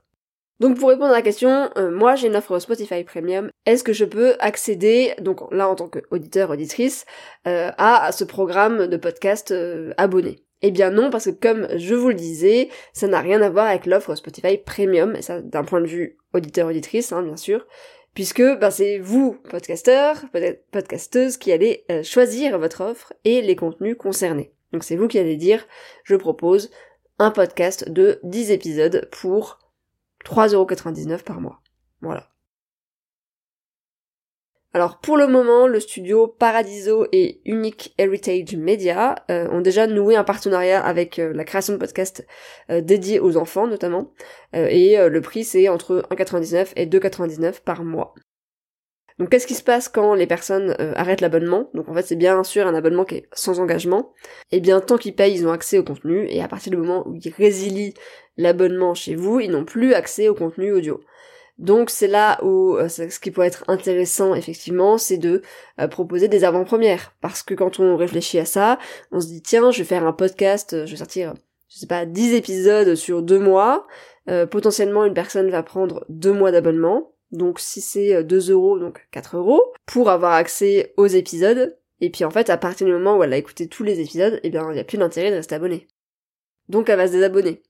Donc 0.59 0.77
pour 0.77 0.89
répondre 0.89 1.11
à 1.11 1.15
la 1.15 1.21
question, 1.21 1.69
euh, 1.77 1.91
moi 1.91 2.15
j'ai 2.15 2.27
une 2.27 2.35
offre 2.35 2.59
Spotify 2.59 3.03
Premium, 3.03 3.50
est-ce 3.65 3.83
que 3.83 3.94
je 3.94 4.05
peux 4.05 4.35
accéder, 4.39 5.13
donc 5.19 5.41
là 5.51 5.67
en 5.67 5.75
tant 5.75 5.89
qu'auditeur, 5.89 6.51
auditrice, 6.51 7.05
à 7.45 8.11
ce 8.11 8.23
programme 8.23 8.88
de 8.88 8.97
podcast 8.97 9.53
abonné? 9.97 10.44
Eh 10.65 10.71
bien 10.71 10.91
non, 10.91 11.09
parce 11.09 11.25
que 11.25 11.31
comme 11.31 11.67
je 11.75 11.94
vous 11.94 12.07
le 12.07 12.13
disais, 12.13 12.69
ça 12.94 13.07
n'a 13.07 13.19
rien 13.19 13.41
à 13.41 13.50
voir 13.50 13.65
avec 13.65 13.85
l'offre 13.85 14.15
Spotify 14.15 14.57
Premium, 14.57 15.13
et 15.13 15.21
ça 15.21 15.41
d'un 15.41 15.65
point 15.65 15.81
de 15.81 15.88
vue 15.88 16.17
auditeur-auditrice, 16.33 17.11
hein, 17.11 17.21
bien 17.21 17.35
sûr, 17.35 17.67
puisque 18.13 18.42
ben, 18.42 18.69
c'est 18.69 19.00
vous, 19.00 19.38
podcasteur, 19.50 20.24
podcasteuse, 20.71 21.38
qui 21.38 21.51
allez 21.51 21.86
euh, 21.92 22.04
choisir 22.04 22.60
votre 22.60 22.81
offre 22.81 23.13
et 23.24 23.42
les 23.42 23.56
contenus 23.56 23.98
concernés. 23.98 24.54
Donc 24.71 24.83
c'est 24.83 24.95
vous 24.95 25.07
qui 25.07 25.19
allez 25.19 25.38
dire, 25.38 25.65
je 26.04 26.15
propose 26.15 26.71
un 27.19 27.31
podcast 27.31 27.89
de 27.89 28.19
10 28.24 28.51
épisodes 28.51 29.07
pour 29.12 29.60
3,99€ 30.25 31.24
par 31.24 31.41
mois. 31.41 31.62
Voilà. 32.01 32.32
Alors 34.75 34.98
pour 34.98 35.18
le 35.18 35.27
moment, 35.27 35.68
le 35.68 35.80
studio 35.80 36.25
Paradiso 36.25 37.06
et 37.12 37.42
Unique 37.46 37.94
Heritage 38.00 38.56
Media 38.56 39.15
euh, 39.30 39.48
ont 39.51 39.62
déjà 39.62 39.86
noué 39.86 40.15
un 40.15 40.24
partenariat 40.24 40.84
avec 40.84 41.20
euh, 41.20 41.32
la 41.32 41.44
création 41.44 41.74
de 41.74 41.77
podcasts 41.77 42.25
euh, 42.72 42.82
dédiés 42.82 43.20
aux 43.20 43.38
enfants 43.38 43.68
notamment, 43.68 44.12
et 44.53 44.98
le 44.98 45.22
prix 45.22 45.44
c'est 45.44 45.70
entre 45.70 46.03
1,99 46.12 46.74
et 46.75 46.86
2,99 46.88 47.62
par 47.63 47.84
mois. 47.84 48.13
Donc 49.20 49.30
qu'est-ce 49.30 49.48
qui 49.48 49.53
se 49.53 49.63
passe 49.63 49.89
quand 49.89 50.15
les 50.15 50.27
personnes 50.27 50.75
arrêtent 50.96 51.22
l'abonnement? 51.22 51.70
Donc 51.74 51.88
en 51.89 51.94
fait 51.94 52.03
c'est 52.03 52.15
bien 52.15 52.44
sûr 52.44 52.65
un 52.68 52.74
abonnement 52.74 53.06
qui 53.06 53.15
est 53.15 53.30
sans 53.34 53.60
engagement. 53.60 54.12
Et 54.51 54.58
eh 54.58 54.60
bien 54.60 54.80
tant 54.80 54.98
qu'ils 54.98 55.15
payent, 55.15 55.34
ils 55.34 55.48
ont 55.48 55.51
accès 55.51 55.77
au 55.77 55.84
contenu, 55.84 56.27
et 56.30 56.42
à 56.42 56.48
partir 56.48 56.72
du 56.72 56.77
moment 56.77 57.08
où 57.08 57.15
ils 57.15 57.32
résilient 57.32 57.94
l'abonnement 58.38 58.94
chez 58.94 59.15
vous, 59.15 59.39
ils 59.39 59.51
n'ont 59.51 59.65
plus 59.65 59.94
accès 59.94 60.30
au 60.30 60.36
contenu 60.36 60.72
audio. 60.72 61.00
Donc 61.60 61.89
c'est 61.89 62.07
là 62.07 62.43
où 62.43 62.75
euh, 62.75 62.89
ce 62.89 63.19
qui 63.19 63.29
pourrait 63.31 63.48
être 63.48 63.63
intéressant 63.67 64.33
effectivement, 64.33 64.98
c'est 64.98 65.17
de 65.17 65.41
euh, 65.79 65.88
proposer 65.88 66.27
des 66.27 66.43
avant-premières. 66.43 67.13
Parce 67.22 67.43
que 67.43 67.53
quand 67.53 67.79
on 67.79 67.95
réfléchit 67.95 68.39
à 68.39 68.45
ça, 68.45 68.79
on 69.12 69.22
se 69.22 69.27
dit 69.27 69.41
tiens, 69.41 69.72
je 69.72 69.79
vais 69.79 69.83
faire 69.83 70.05
un 70.05 70.13
podcast, 70.13 70.74
euh, 70.74 70.86
je 70.86 70.91
vais 70.91 70.98
sortir, 70.98 71.33
je 71.69 71.77
sais 71.77 71.88
pas, 71.88 72.05
10 72.05 72.33
épisodes 72.33 72.95
sur 72.95 73.22
deux 73.22 73.39
mois. 73.39 73.88
potentiellement 74.51 75.05
une 75.05 75.13
personne 75.13 75.50
va 75.50 75.63
prendre 75.63 76.05
deux 76.10 76.33
mois 76.33 76.51
d'abonnement. 76.51 77.13
Donc 77.31 77.60
si 77.60 77.81
c'est 77.81 78.24
2 78.24 78.51
euros, 78.51 78.79
donc 78.79 79.07
4 79.12 79.38
euros, 79.38 79.74
pour 79.86 80.10
avoir 80.10 80.33
accès 80.33 80.93
aux 80.98 81.07
épisodes. 81.07 81.77
Et 82.00 82.10
puis 82.10 82.25
en 82.25 82.31
fait, 82.31 82.50
à 82.50 82.57
partir 82.57 82.88
du 82.88 82.93
moment 82.93 83.17
où 83.17 83.24
elle 83.24 83.33
a 83.33 83.38
écouté 83.38 83.67
tous 83.67 83.83
les 83.83 84.00
épisodes, 84.00 84.39
eh 84.43 84.50
bien 84.50 84.65
il 84.69 84.74
n'y 84.74 84.79
a 84.79 84.83
plus 84.83 84.98
d'intérêt 84.98 85.31
de 85.31 85.36
rester 85.36 85.55
abonné. 85.55 85.88
Donc 86.69 86.89
elle 86.89 86.98
va 86.98 87.07
se 87.07 87.13
désabonner. 87.13 87.62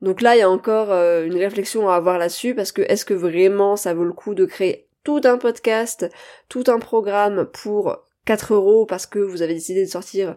Donc 0.00 0.22
là, 0.22 0.36
il 0.36 0.38
y 0.38 0.42
a 0.42 0.50
encore 0.50 0.92
euh, 0.92 1.24
une 1.24 1.36
réflexion 1.36 1.88
à 1.88 1.96
avoir 1.96 2.18
là-dessus 2.18 2.54
parce 2.54 2.72
que 2.72 2.82
est-ce 2.82 3.04
que 3.04 3.14
vraiment 3.14 3.76
ça 3.76 3.94
vaut 3.94 4.04
le 4.04 4.12
coup 4.12 4.34
de 4.34 4.44
créer 4.44 4.88
tout 5.04 5.20
un 5.24 5.38
podcast, 5.38 6.08
tout 6.48 6.64
un 6.68 6.78
programme 6.78 7.46
pour 7.46 8.04
4 8.26 8.54
euros 8.54 8.86
parce 8.86 9.06
que 9.06 9.18
vous 9.18 9.42
avez 9.42 9.54
décidé 9.54 9.84
de 9.84 9.90
sortir 9.90 10.36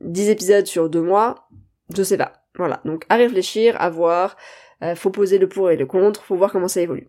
10 0.00 0.30
épisodes 0.30 0.66
sur 0.66 0.90
2 0.90 1.00
mois? 1.00 1.48
Je 1.94 2.02
sais 2.02 2.16
pas. 2.16 2.44
Voilà. 2.56 2.80
Donc 2.84 3.04
à 3.08 3.16
réfléchir, 3.16 3.80
à 3.80 3.90
voir. 3.90 4.36
Euh, 4.82 4.96
faut 4.96 5.10
poser 5.10 5.38
le 5.38 5.48
pour 5.48 5.70
et 5.70 5.76
le 5.76 5.86
contre, 5.86 6.24
faut 6.24 6.36
voir 6.36 6.50
comment 6.50 6.68
ça 6.68 6.80
évolue. 6.80 7.08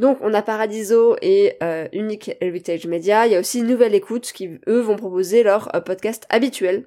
Donc 0.00 0.18
on 0.22 0.34
a 0.34 0.42
Paradiso 0.42 1.16
et 1.22 1.56
euh, 1.62 1.86
Unique 1.92 2.32
Heritage 2.40 2.86
Media. 2.86 3.26
Il 3.26 3.32
y 3.32 3.36
a 3.36 3.40
aussi 3.40 3.62
Nouvelle 3.62 3.94
Écoute 3.94 4.32
qui 4.32 4.58
eux 4.66 4.80
vont 4.80 4.96
proposer 4.96 5.44
leur 5.44 5.70
podcast 5.86 6.26
habituel, 6.30 6.84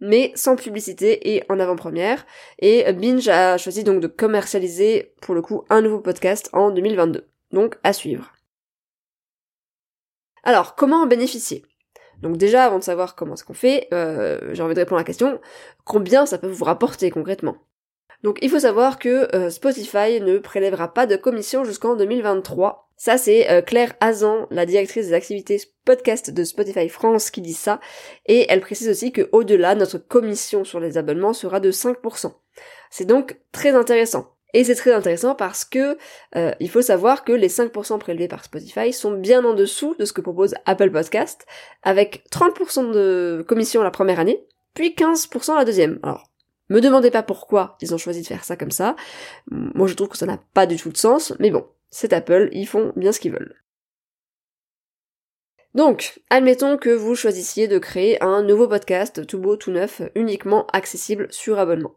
mais 0.00 0.32
sans 0.34 0.56
publicité 0.56 1.34
et 1.34 1.44
en 1.48 1.60
avant-première. 1.60 2.26
Et 2.58 2.90
Binge 2.92 3.28
a 3.28 3.58
choisi 3.58 3.84
donc 3.84 4.00
de 4.00 4.06
commercialiser 4.06 5.14
pour 5.20 5.34
le 5.34 5.42
coup 5.42 5.64
un 5.70 5.82
nouveau 5.82 6.00
podcast 6.00 6.48
en 6.52 6.70
2022. 6.70 7.28
Donc 7.52 7.76
à 7.82 7.92
suivre. 7.92 8.32
Alors 10.42 10.74
comment 10.74 11.02
en 11.02 11.06
bénéficier? 11.06 11.64
Donc 12.22 12.36
déjà, 12.36 12.64
avant 12.64 12.78
de 12.78 12.84
savoir 12.84 13.14
comment 13.14 13.34
est-ce 13.34 13.44
qu'on 13.44 13.54
fait, 13.54 13.88
euh, 13.92 14.38
j'ai 14.52 14.62
envie 14.62 14.74
de 14.74 14.80
répondre 14.80 14.98
à 14.98 15.00
la 15.00 15.06
question, 15.06 15.40
combien 15.84 16.26
ça 16.26 16.38
peut 16.38 16.48
vous 16.48 16.64
rapporter 16.64 17.10
concrètement? 17.10 17.56
Donc 18.22 18.38
il 18.42 18.50
faut 18.50 18.58
savoir 18.58 18.98
que 18.98 19.34
euh, 19.34 19.48
Spotify 19.48 20.20
ne 20.20 20.38
prélèvera 20.38 20.92
pas 20.92 21.06
de 21.06 21.16
commission 21.16 21.64
jusqu'en 21.64 21.96
2023. 21.96 22.89
Ça 23.00 23.16
c'est 23.16 23.50
euh, 23.50 23.62
Claire 23.62 23.94
Hazan, 24.00 24.46
la 24.50 24.66
directrice 24.66 25.06
des 25.06 25.14
activités 25.14 25.58
podcast 25.86 26.30
de 26.30 26.44
Spotify 26.44 26.90
France 26.90 27.30
qui 27.30 27.40
dit 27.40 27.54
ça, 27.54 27.80
et 28.26 28.44
elle 28.50 28.60
précise 28.60 28.90
aussi 28.90 29.10
que 29.10 29.30
au-delà, 29.32 29.74
notre 29.74 29.96
commission 29.96 30.64
sur 30.64 30.80
les 30.80 30.98
abonnements 30.98 31.32
sera 31.32 31.60
de 31.60 31.72
5%. 31.72 32.34
C'est 32.90 33.06
donc 33.06 33.40
très 33.52 33.70
intéressant. 33.70 34.34
Et 34.52 34.64
c'est 34.64 34.74
très 34.74 34.92
intéressant 34.92 35.34
parce 35.34 35.64
que 35.64 35.96
euh, 36.36 36.52
il 36.60 36.68
faut 36.68 36.82
savoir 36.82 37.24
que 37.24 37.32
les 37.32 37.48
5% 37.48 37.98
prélevés 38.00 38.28
par 38.28 38.44
Spotify 38.44 38.92
sont 38.92 39.12
bien 39.12 39.46
en 39.46 39.54
dessous 39.54 39.94
de 39.98 40.04
ce 40.04 40.12
que 40.12 40.20
propose 40.20 40.54
Apple 40.66 40.90
Podcast, 40.90 41.46
avec 41.82 42.22
30% 42.30 42.92
de 42.92 43.42
commission 43.48 43.82
la 43.82 43.90
première 43.90 44.20
année, 44.20 44.44
puis 44.74 44.90
15% 44.90 45.56
la 45.56 45.64
deuxième. 45.64 46.00
Alors 46.02 46.24
me 46.68 46.82
demandez 46.82 47.10
pas 47.10 47.22
pourquoi 47.22 47.78
ils 47.80 47.94
ont 47.94 47.98
choisi 47.98 48.20
de 48.20 48.26
faire 48.26 48.44
ça 48.44 48.56
comme 48.56 48.70
ça. 48.70 48.94
Moi 49.50 49.86
je 49.86 49.94
trouve 49.94 50.08
que 50.08 50.18
ça 50.18 50.26
n'a 50.26 50.38
pas 50.52 50.66
du 50.66 50.76
tout 50.76 50.90
de 50.90 50.98
sens, 50.98 51.32
mais 51.38 51.50
bon, 51.50 51.66
c'est 51.90 52.12
Apple, 52.12 52.48
ils 52.52 52.66
font 52.66 52.92
bien 52.96 53.12
ce 53.12 53.20
qu'ils 53.20 53.32
veulent. 53.32 53.56
Donc, 55.74 56.20
admettons 56.30 56.76
que 56.78 56.90
vous 56.90 57.14
choisissiez 57.14 57.68
de 57.68 57.78
créer 57.78 58.20
un 58.22 58.42
nouveau 58.42 58.66
podcast 58.66 59.26
tout 59.26 59.38
beau, 59.38 59.56
tout 59.56 59.70
neuf, 59.70 60.02
uniquement 60.16 60.66
accessible 60.68 61.28
sur 61.30 61.58
abonnement 61.58 61.94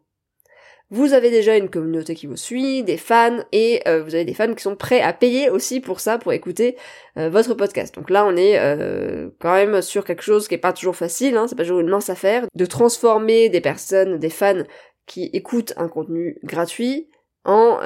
vous 0.94 1.14
avez 1.14 1.32
déjà 1.32 1.58
une 1.58 1.70
communauté 1.70 2.14
qui 2.14 2.28
vous 2.28 2.38
suit, 2.38 2.84
des 2.84 2.98
fans, 2.98 3.40
et 3.52 3.82
euh, 3.88 4.04
vous 4.04 4.14
avez 4.14 4.26
des 4.26 4.36
fans 4.36 4.54
qui 4.54 4.62
sont 4.62 4.76
prêts 4.76 5.02
à 5.02 5.12
payer 5.12 5.50
aussi 5.50 5.80
pour 5.80 6.00
ça, 6.00 6.20
pour 6.20 6.34
écouter 6.34 6.78
euh, 7.18 7.30
votre 7.30 7.56
podcast. 7.56 7.96
Donc 7.96 8.12
là, 8.12 8.28
on 8.28 8.36
est 8.36 8.60
euh, 8.60 9.30
quand 9.40 9.54
même 9.54 9.82
sur 9.82 10.06
quelque 10.06 10.22
chose 10.22 10.48
qui 10.48 10.54
est 10.54 10.60
pas 10.60 10.72
toujours 10.72 10.96
facile, 10.96 11.36
hein, 11.36 11.48
c'est 11.48 11.56
pas 11.56 11.64
toujours 11.64 11.80
une 11.80 11.90
mince 11.90 12.12
affaire, 12.12 12.46
de 12.54 12.66
transformer 12.68 13.50
des 13.50 13.60
personnes, 13.60 14.20
des 14.20 14.30
fans 14.30 14.62
qui 15.08 15.32
écoutent 15.34 15.74
un 15.78 15.88
contenu 15.88 16.38
gratuit 16.44 17.10
en 17.46 17.80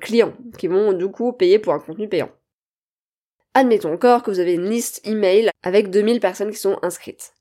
clients, 0.00 0.32
qui 0.56 0.68
vont 0.68 0.92
du 0.92 1.08
coup 1.08 1.32
payer 1.32 1.58
pour 1.58 1.74
un 1.74 1.78
contenu 1.78 2.08
payant. 2.08 2.30
Admettons 3.54 3.92
encore 3.92 4.22
que 4.22 4.30
vous 4.30 4.40
avez 4.40 4.54
une 4.54 4.70
liste 4.70 5.06
email 5.06 5.50
avec 5.62 5.90
2000 5.90 6.20
personnes 6.20 6.50
qui 6.50 6.56
sont 6.56 6.78
inscrites. 6.82 7.34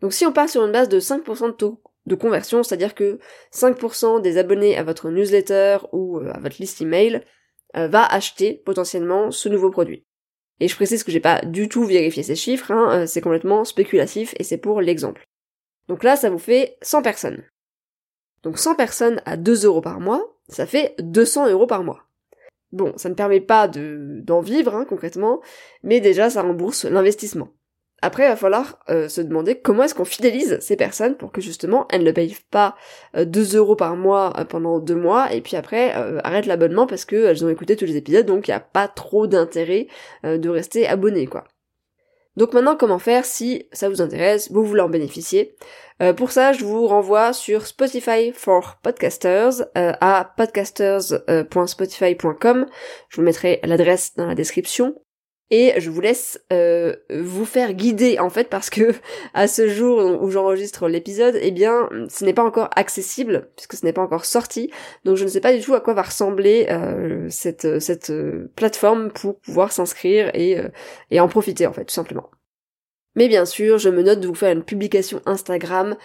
Donc 0.00 0.12
si 0.12 0.26
on 0.26 0.32
part 0.32 0.48
sur 0.48 0.64
une 0.64 0.72
base 0.72 0.88
de 0.88 1.00
5% 1.00 1.46
de 1.46 1.52
taux 1.52 1.80
de 2.06 2.14
conversion, 2.14 2.62
c'est-à-dire 2.62 2.94
que 2.94 3.18
5% 3.52 4.20
des 4.20 4.38
abonnés 4.38 4.76
à 4.76 4.82
votre 4.82 5.10
newsletter 5.10 5.78
ou 5.92 6.18
euh, 6.18 6.32
à 6.32 6.40
votre 6.40 6.56
liste 6.58 6.80
email 6.80 7.22
euh, 7.76 7.86
va 7.86 8.04
acheter 8.04 8.54
potentiellement 8.64 9.30
ce 9.30 9.48
nouveau 9.48 9.70
produit. 9.70 10.06
Et 10.58 10.66
je 10.66 10.74
précise 10.74 11.04
que 11.04 11.12
j'ai 11.12 11.20
pas 11.20 11.42
du 11.42 11.68
tout 11.68 11.84
vérifié 11.84 12.22
ces 12.22 12.34
chiffres, 12.34 12.72
hein, 12.72 13.02
euh, 13.02 13.06
c'est 13.06 13.20
complètement 13.20 13.64
spéculatif 13.64 14.34
et 14.38 14.44
c'est 14.44 14.58
pour 14.58 14.80
l'exemple. 14.80 15.24
Donc 15.86 16.02
là, 16.02 16.16
ça 16.16 16.30
vous 16.30 16.38
fait 16.38 16.76
100 16.82 17.02
personnes. 17.02 17.44
Donc 18.42 18.58
100 18.58 18.74
personnes 18.74 19.22
à 19.24 19.36
2 19.36 19.66
euros 19.66 19.80
par 19.80 20.00
mois, 20.00 20.37
ça 20.48 20.66
fait 20.66 20.94
200 21.00 21.50
euros 21.50 21.66
par 21.66 21.84
mois. 21.84 22.04
Bon, 22.72 22.92
ça 22.96 23.08
ne 23.08 23.14
permet 23.14 23.40
pas 23.40 23.66
de, 23.66 24.20
d'en 24.22 24.40
vivre 24.40 24.74
hein, 24.74 24.84
concrètement, 24.86 25.40
mais 25.82 26.00
déjà 26.00 26.28
ça 26.30 26.42
rembourse 26.42 26.84
l'investissement. 26.84 27.48
Après, 28.00 28.24
il 28.24 28.28
va 28.28 28.36
falloir 28.36 28.78
euh, 28.90 29.08
se 29.08 29.20
demander 29.20 29.56
comment 29.56 29.82
est-ce 29.82 29.94
qu'on 29.94 30.04
fidélise 30.04 30.58
ces 30.60 30.76
personnes 30.76 31.16
pour 31.16 31.32
que 31.32 31.40
justement 31.40 31.88
elles 31.90 32.04
ne 32.04 32.12
payent 32.12 32.36
pas 32.50 32.76
2 33.16 33.56
euh, 33.56 33.58
euros 33.58 33.74
par 33.74 33.96
mois 33.96 34.32
euh, 34.38 34.44
pendant 34.44 34.78
deux 34.78 34.94
mois 34.94 35.32
et 35.32 35.40
puis 35.40 35.56
après 35.56 35.90
arrêtent 36.22 36.46
l'abonnement 36.46 36.86
parce 36.86 37.04
qu'elles 37.04 37.44
ont 37.44 37.48
écouté 37.48 37.74
tous 37.74 37.86
les 37.86 37.96
épisodes 37.96 38.26
donc 38.26 38.46
il 38.46 38.52
n'y 38.52 38.56
a 38.56 38.60
pas 38.60 38.86
trop 38.86 39.26
d'intérêt 39.26 39.88
de 40.22 40.48
rester 40.48 40.86
abonné 40.86 41.26
quoi. 41.26 41.44
Donc 42.38 42.54
maintenant 42.54 42.76
comment 42.76 43.00
faire 43.00 43.24
si 43.24 43.66
ça 43.72 43.88
vous 43.88 44.00
intéresse, 44.00 44.52
vous 44.52 44.64
voulez 44.64 44.80
en 44.80 44.88
bénéficier? 44.88 45.56
Pour 46.16 46.30
ça 46.30 46.52
je 46.52 46.64
vous 46.64 46.86
renvoie 46.86 47.32
sur 47.32 47.66
Spotify 47.66 48.30
for 48.32 48.76
Podcasters 48.82 49.64
à 49.74 50.32
podcasters.spotify.com. 50.36 52.66
Je 53.08 53.16
vous 53.16 53.22
mettrai 53.22 53.58
l'adresse 53.64 54.14
dans 54.14 54.26
la 54.26 54.36
description 54.36 54.94
et 55.50 55.74
je 55.78 55.90
vous 55.90 56.00
laisse 56.00 56.40
euh, 56.52 56.94
vous 57.10 57.44
faire 57.44 57.72
guider 57.72 58.18
en 58.18 58.30
fait 58.30 58.48
parce 58.48 58.70
que 58.70 58.94
à 59.34 59.48
ce 59.48 59.68
jour 59.68 60.22
où 60.22 60.30
j'enregistre 60.30 60.88
l'épisode, 60.88 61.38
eh 61.40 61.50
bien 61.50 61.88
ce 62.08 62.24
n'est 62.24 62.34
pas 62.34 62.44
encore 62.44 62.70
accessible 62.76 63.48
puisque 63.56 63.74
ce 63.74 63.84
n'est 63.84 63.92
pas 63.92 64.02
encore 64.02 64.24
sorti, 64.24 64.70
donc 65.04 65.16
je 65.16 65.24
ne 65.24 65.28
sais 65.28 65.40
pas 65.40 65.52
du 65.52 65.62
tout 65.62 65.74
à 65.74 65.80
quoi 65.80 65.94
va 65.94 66.02
ressembler 66.02 66.66
euh, 66.70 67.26
cette, 67.30 67.80
cette 67.80 68.10
euh, 68.10 68.50
plateforme 68.56 69.10
pour 69.10 69.40
pouvoir 69.40 69.72
s'inscrire 69.72 70.30
et, 70.34 70.58
et 71.10 71.20
en 71.20 71.28
profiter 71.28 71.66
en 71.66 71.72
fait 71.72 71.84
tout 71.84 71.94
simplement. 71.94 72.30
Mais 73.16 73.28
bien 73.28 73.46
sûr, 73.46 73.78
je 73.78 73.88
me 73.88 74.02
note 74.02 74.20
de 74.20 74.28
vous 74.28 74.34
faire 74.34 74.52
une 74.52 74.62
publication 74.62 75.20
Instagram 75.26 75.96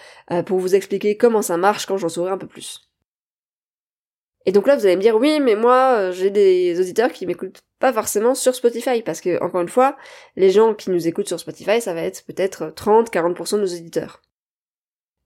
pour 0.46 0.58
vous 0.58 0.74
expliquer 0.74 1.16
comment 1.16 1.42
ça 1.42 1.56
marche 1.56 1.86
quand 1.86 1.96
j'en 1.96 2.08
saurai 2.08 2.32
un 2.32 2.38
peu 2.38 2.48
plus. 2.48 2.83
Et 4.46 4.52
donc 4.52 4.66
là, 4.66 4.76
vous 4.76 4.84
allez 4.84 4.96
me 4.96 5.00
dire, 5.00 5.16
oui, 5.16 5.40
mais 5.40 5.56
moi, 5.56 5.94
euh, 5.96 6.12
j'ai 6.12 6.30
des 6.30 6.78
auditeurs 6.78 7.12
qui 7.12 7.26
m'écoutent 7.26 7.62
pas 7.78 7.92
forcément 7.92 8.34
sur 8.34 8.54
Spotify, 8.54 9.02
parce 9.02 9.20
que, 9.20 9.42
encore 9.42 9.62
une 9.62 9.68
fois, 9.68 9.96
les 10.36 10.50
gens 10.50 10.74
qui 10.74 10.90
nous 10.90 11.08
écoutent 11.08 11.28
sur 11.28 11.40
Spotify, 11.40 11.80
ça 11.80 11.94
va 11.94 12.02
être 12.02 12.24
peut-être 12.26 12.72
30-40% 12.76 13.56
de 13.56 13.60
nos 13.62 13.66
auditeurs. 13.66 14.20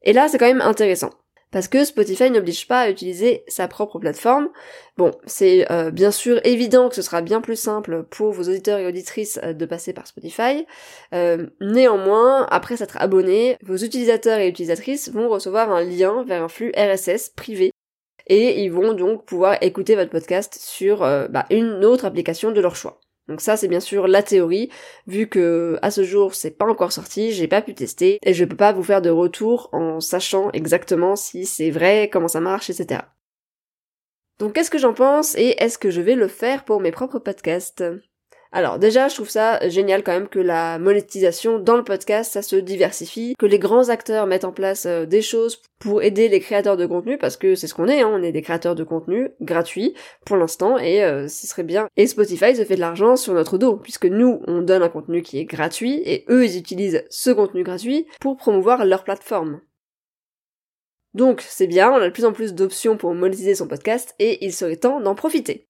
Et 0.02 0.12
là, 0.12 0.28
c'est 0.28 0.38
quand 0.38 0.46
même 0.46 0.60
intéressant. 0.60 1.10
Parce 1.50 1.66
que 1.66 1.84
Spotify 1.84 2.30
n'oblige 2.30 2.68
pas 2.68 2.80
à 2.82 2.90
utiliser 2.90 3.42
sa 3.48 3.68
propre 3.68 3.98
plateforme. 3.98 4.50
Bon, 4.98 5.12
c'est 5.24 5.70
euh, 5.72 5.90
bien 5.90 6.10
sûr 6.10 6.40
évident 6.44 6.90
que 6.90 6.94
ce 6.94 7.00
sera 7.00 7.22
bien 7.22 7.40
plus 7.40 7.56
simple 7.56 8.04
pour 8.10 8.32
vos 8.32 8.42
auditeurs 8.42 8.78
et 8.78 8.86
auditrices 8.86 9.40
euh, 9.42 9.54
de 9.54 9.64
passer 9.64 9.94
par 9.94 10.06
Spotify. 10.06 10.66
néanmoins, 11.60 12.46
après 12.50 12.76
s'être 12.76 12.98
abonné, 12.98 13.56
vos 13.62 13.76
utilisateurs 13.76 14.38
et 14.40 14.48
utilisatrices 14.48 15.10
vont 15.10 15.30
recevoir 15.30 15.72
un 15.72 15.82
lien 15.82 16.22
vers 16.24 16.42
un 16.42 16.48
flux 16.48 16.70
RSS 16.76 17.30
privé 17.30 17.72
et 18.28 18.62
ils 18.62 18.70
vont 18.70 18.92
donc 18.92 19.24
pouvoir 19.24 19.56
écouter 19.62 19.94
votre 19.94 20.10
podcast 20.10 20.58
sur 20.60 21.02
euh, 21.02 21.28
bah, 21.28 21.46
une 21.50 21.84
autre 21.84 22.04
application 22.04 22.52
de 22.52 22.60
leur 22.60 22.76
choix. 22.76 23.00
Donc 23.28 23.42
ça 23.42 23.56
c'est 23.56 23.68
bien 23.68 23.80
sûr 23.80 24.08
la 24.08 24.22
théorie, 24.22 24.70
vu 25.06 25.26
que 25.28 25.78
à 25.82 25.90
ce 25.90 26.02
jour 26.02 26.34
c'est 26.34 26.50
pas 26.50 26.66
encore 26.66 26.92
sorti, 26.92 27.32
j'ai 27.32 27.46
pas 27.46 27.60
pu 27.60 27.74
tester 27.74 28.18
et 28.22 28.32
je 28.32 28.44
peux 28.44 28.56
pas 28.56 28.72
vous 28.72 28.82
faire 28.82 29.02
de 29.02 29.10
retour 29.10 29.68
en 29.72 30.00
sachant 30.00 30.50
exactement 30.52 31.14
si 31.14 31.44
c'est 31.44 31.70
vrai, 31.70 32.08
comment 32.10 32.28
ça 32.28 32.40
marche, 32.40 32.70
etc. 32.70 33.02
Donc 34.38 34.54
qu'est-ce 34.54 34.70
que 34.70 34.78
j'en 34.78 34.94
pense 34.94 35.34
et 35.36 35.56
est-ce 35.58 35.78
que 35.78 35.90
je 35.90 36.00
vais 36.00 36.14
le 36.14 36.28
faire 36.28 36.64
pour 36.64 36.80
mes 36.80 36.92
propres 36.92 37.18
podcasts? 37.18 37.84
Alors 38.50 38.78
déjà, 38.78 39.08
je 39.08 39.14
trouve 39.14 39.28
ça 39.28 39.68
génial 39.68 40.02
quand 40.02 40.12
même 40.12 40.28
que 40.28 40.38
la 40.38 40.78
monétisation 40.78 41.58
dans 41.58 41.76
le 41.76 41.84
podcast, 41.84 42.32
ça 42.32 42.42
se 42.42 42.56
diversifie, 42.56 43.34
que 43.38 43.44
les 43.44 43.58
grands 43.58 43.90
acteurs 43.90 44.26
mettent 44.26 44.44
en 44.44 44.52
place 44.52 44.86
euh, 44.86 45.04
des 45.04 45.20
choses 45.20 45.60
pour 45.78 46.02
aider 46.02 46.28
les 46.28 46.40
créateurs 46.40 46.78
de 46.78 46.86
contenu, 46.86 47.18
parce 47.18 47.36
que 47.36 47.54
c'est 47.54 47.66
ce 47.66 47.74
qu'on 47.74 47.88
est, 47.88 48.00
hein, 48.00 48.10
on 48.10 48.22
est 48.22 48.32
des 48.32 48.42
créateurs 48.42 48.74
de 48.74 48.84
contenu 48.84 49.30
gratuits 49.42 49.94
pour 50.24 50.36
l'instant, 50.36 50.78
et 50.78 51.04
euh, 51.04 51.28
ce 51.28 51.46
serait 51.46 51.62
bien. 51.62 51.88
Et 51.96 52.06
Spotify 52.06 52.56
se 52.56 52.64
fait 52.64 52.76
de 52.76 52.80
l'argent 52.80 53.16
sur 53.16 53.34
notre 53.34 53.58
dos, 53.58 53.76
puisque 53.76 54.06
nous, 54.06 54.40
on 54.46 54.62
donne 54.62 54.82
un 54.82 54.88
contenu 54.88 55.22
qui 55.22 55.38
est 55.38 55.44
gratuit, 55.44 56.00
et 56.06 56.24
eux, 56.30 56.46
ils 56.46 56.56
utilisent 56.56 57.04
ce 57.10 57.30
contenu 57.30 57.62
gratuit 57.64 58.06
pour 58.20 58.38
promouvoir 58.38 58.86
leur 58.86 59.04
plateforme. 59.04 59.60
Donc 61.14 61.44
c'est 61.46 61.66
bien, 61.66 61.90
on 61.90 61.96
a 61.96 62.06
de 62.06 62.12
plus 62.12 62.24
en 62.24 62.32
plus 62.32 62.54
d'options 62.54 62.96
pour 62.96 63.14
monétiser 63.14 63.54
son 63.54 63.68
podcast, 63.68 64.14
et 64.18 64.44
il 64.44 64.54
serait 64.54 64.76
temps 64.76 65.00
d'en 65.00 65.14
profiter. 65.14 65.68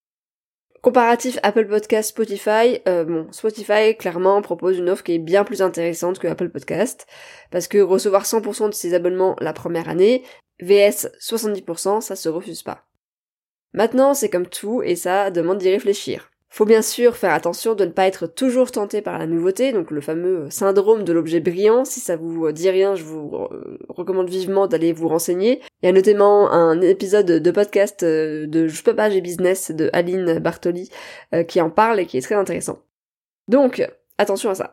Comparatif 0.81 1.37
Apple 1.43 1.67
Podcast, 1.67 2.09
Spotify, 2.09 2.79
euh, 2.87 3.03
bon, 3.03 3.27
Spotify 3.31 3.97
clairement 3.97 4.41
propose 4.41 4.77
une 4.77 4.89
offre 4.89 5.03
qui 5.03 5.13
est 5.13 5.19
bien 5.19 5.43
plus 5.43 5.61
intéressante 5.61 6.19
que 6.19 6.27
Apple 6.27 6.49
Podcast, 6.49 7.05
parce 7.51 7.67
que 7.67 7.79
recevoir 7.79 8.25
100% 8.25 8.69
de 8.69 8.73
ses 8.73 8.93
abonnements 8.93 9.35
la 9.41 9.51
première 9.51 9.89
année, 9.89 10.23
VS 10.61 11.09
70%, 11.19 11.99
ça 11.99 12.15
se 12.15 12.29
refuse 12.29 12.63
pas. 12.63 12.85
Maintenant, 13.73 14.13
c'est 14.13 14.29
comme 14.29 14.47
tout, 14.47 14.81
et 14.81 14.95
ça 14.95 15.31
demande 15.31 15.57
d'y 15.57 15.69
réfléchir. 15.69 16.31
Faut 16.51 16.65
bien 16.65 16.81
sûr 16.81 17.15
faire 17.15 17.33
attention 17.33 17.75
de 17.75 17.85
ne 17.85 17.91
pas 17.91 18.07
être 18.07 18.25
toujours 18.25 18.71
tenté 18.71 19.01
par 19.01 19.19
la 19.19 19.27
nouveauté, 19.27 19.71
donc 19.71 19.91
le 19.91 20.01
fameux 20.01 20.49
syndrome 20.49 21.03
de 21.03 21.13
l'objet 21.13 21.39
brillant. 21.39 21.85
Si 21.85 21.99
ça 21.99 22.17
vous 22.17 22.51
dit 22.51 22.69
rien, 22.69 22.95
je 22.95 23.03
vous 23.03 23.47
recommande 23.87 24.29
vivement 24.29 24.65
d'aller 24.65 24.91
vous 24.91 25.07
renseigner. 25.07 25.61
Il 25.81 25.85
y 25.85 25.89
a 25.89 25.91
notamment 25.91 26.51
un 26.51 26.81
épisode 26.81 27.27
de 27.27 27.51
podcast 27.51 28.01
euh, 28.03 28.47
de 28.47 28.67
Je 28.67 28.83
peux 28.83 28.95
pas, 28.95 29.09
j'ai 29.09 29.21
business 29.21 29.71
de 29.71 29.89
Aline 29.93 30.39
Bartoli 30.39 30.89
euh, 31.35 31.43
qui 31.43 31.61
en 31.61 31.69
parle 31.69 31.99
et 31.99 32.07
qui 32.07 32.17
est 32.17 32.21
très 32.21 32.35
intéressant. 32.35 32.79
Donc, 33.47 33.87
attention 34.17 34.49
à 34.49 34.55
ça. 34.55 34.71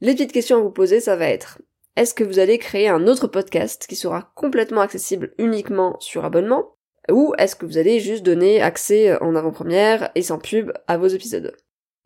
Les 0.00 0.14
petites 0.14 0.32
questions 0.32 0.58
à 0.58 0.60
vous 0.60 0.70
poser, 0.70 0.98
ça 0.98 1.14
va 1.14 1.26
être 1.26 1.58
est-ce 1.94 2.14
que 2.14 2.24
vous 2.24 2.38
allez 2.38 2.56
créer 2.56 2.88
un 2.88 3.06
autre 3.06 3.26
podcast 3.26 3.86
qui 3.86 3.96
sera 3.96 4.32
complètement 4.34 4.80
accessible 4.80 5.34
uniquement 5.36 6.00
sur 6.00 6.24
abonnement? 6.24 6.74
Ou 7.10 7.34
est-ce 7.38 7.56
que 7.56 7.66
vous 7.66 7.78
allez 7.78 8.00
juste 8.00 8.22
donner 8.22 8.62
accès 8.62 9.20
en 9.20 9.34
avant-première 9.34 10.10
et 10.14 10.22
sans 10.22 10.38
pub 10.38 10.72
à 10.86 10.96
vos 10.96 11.08
épisodes? 11.08 11.56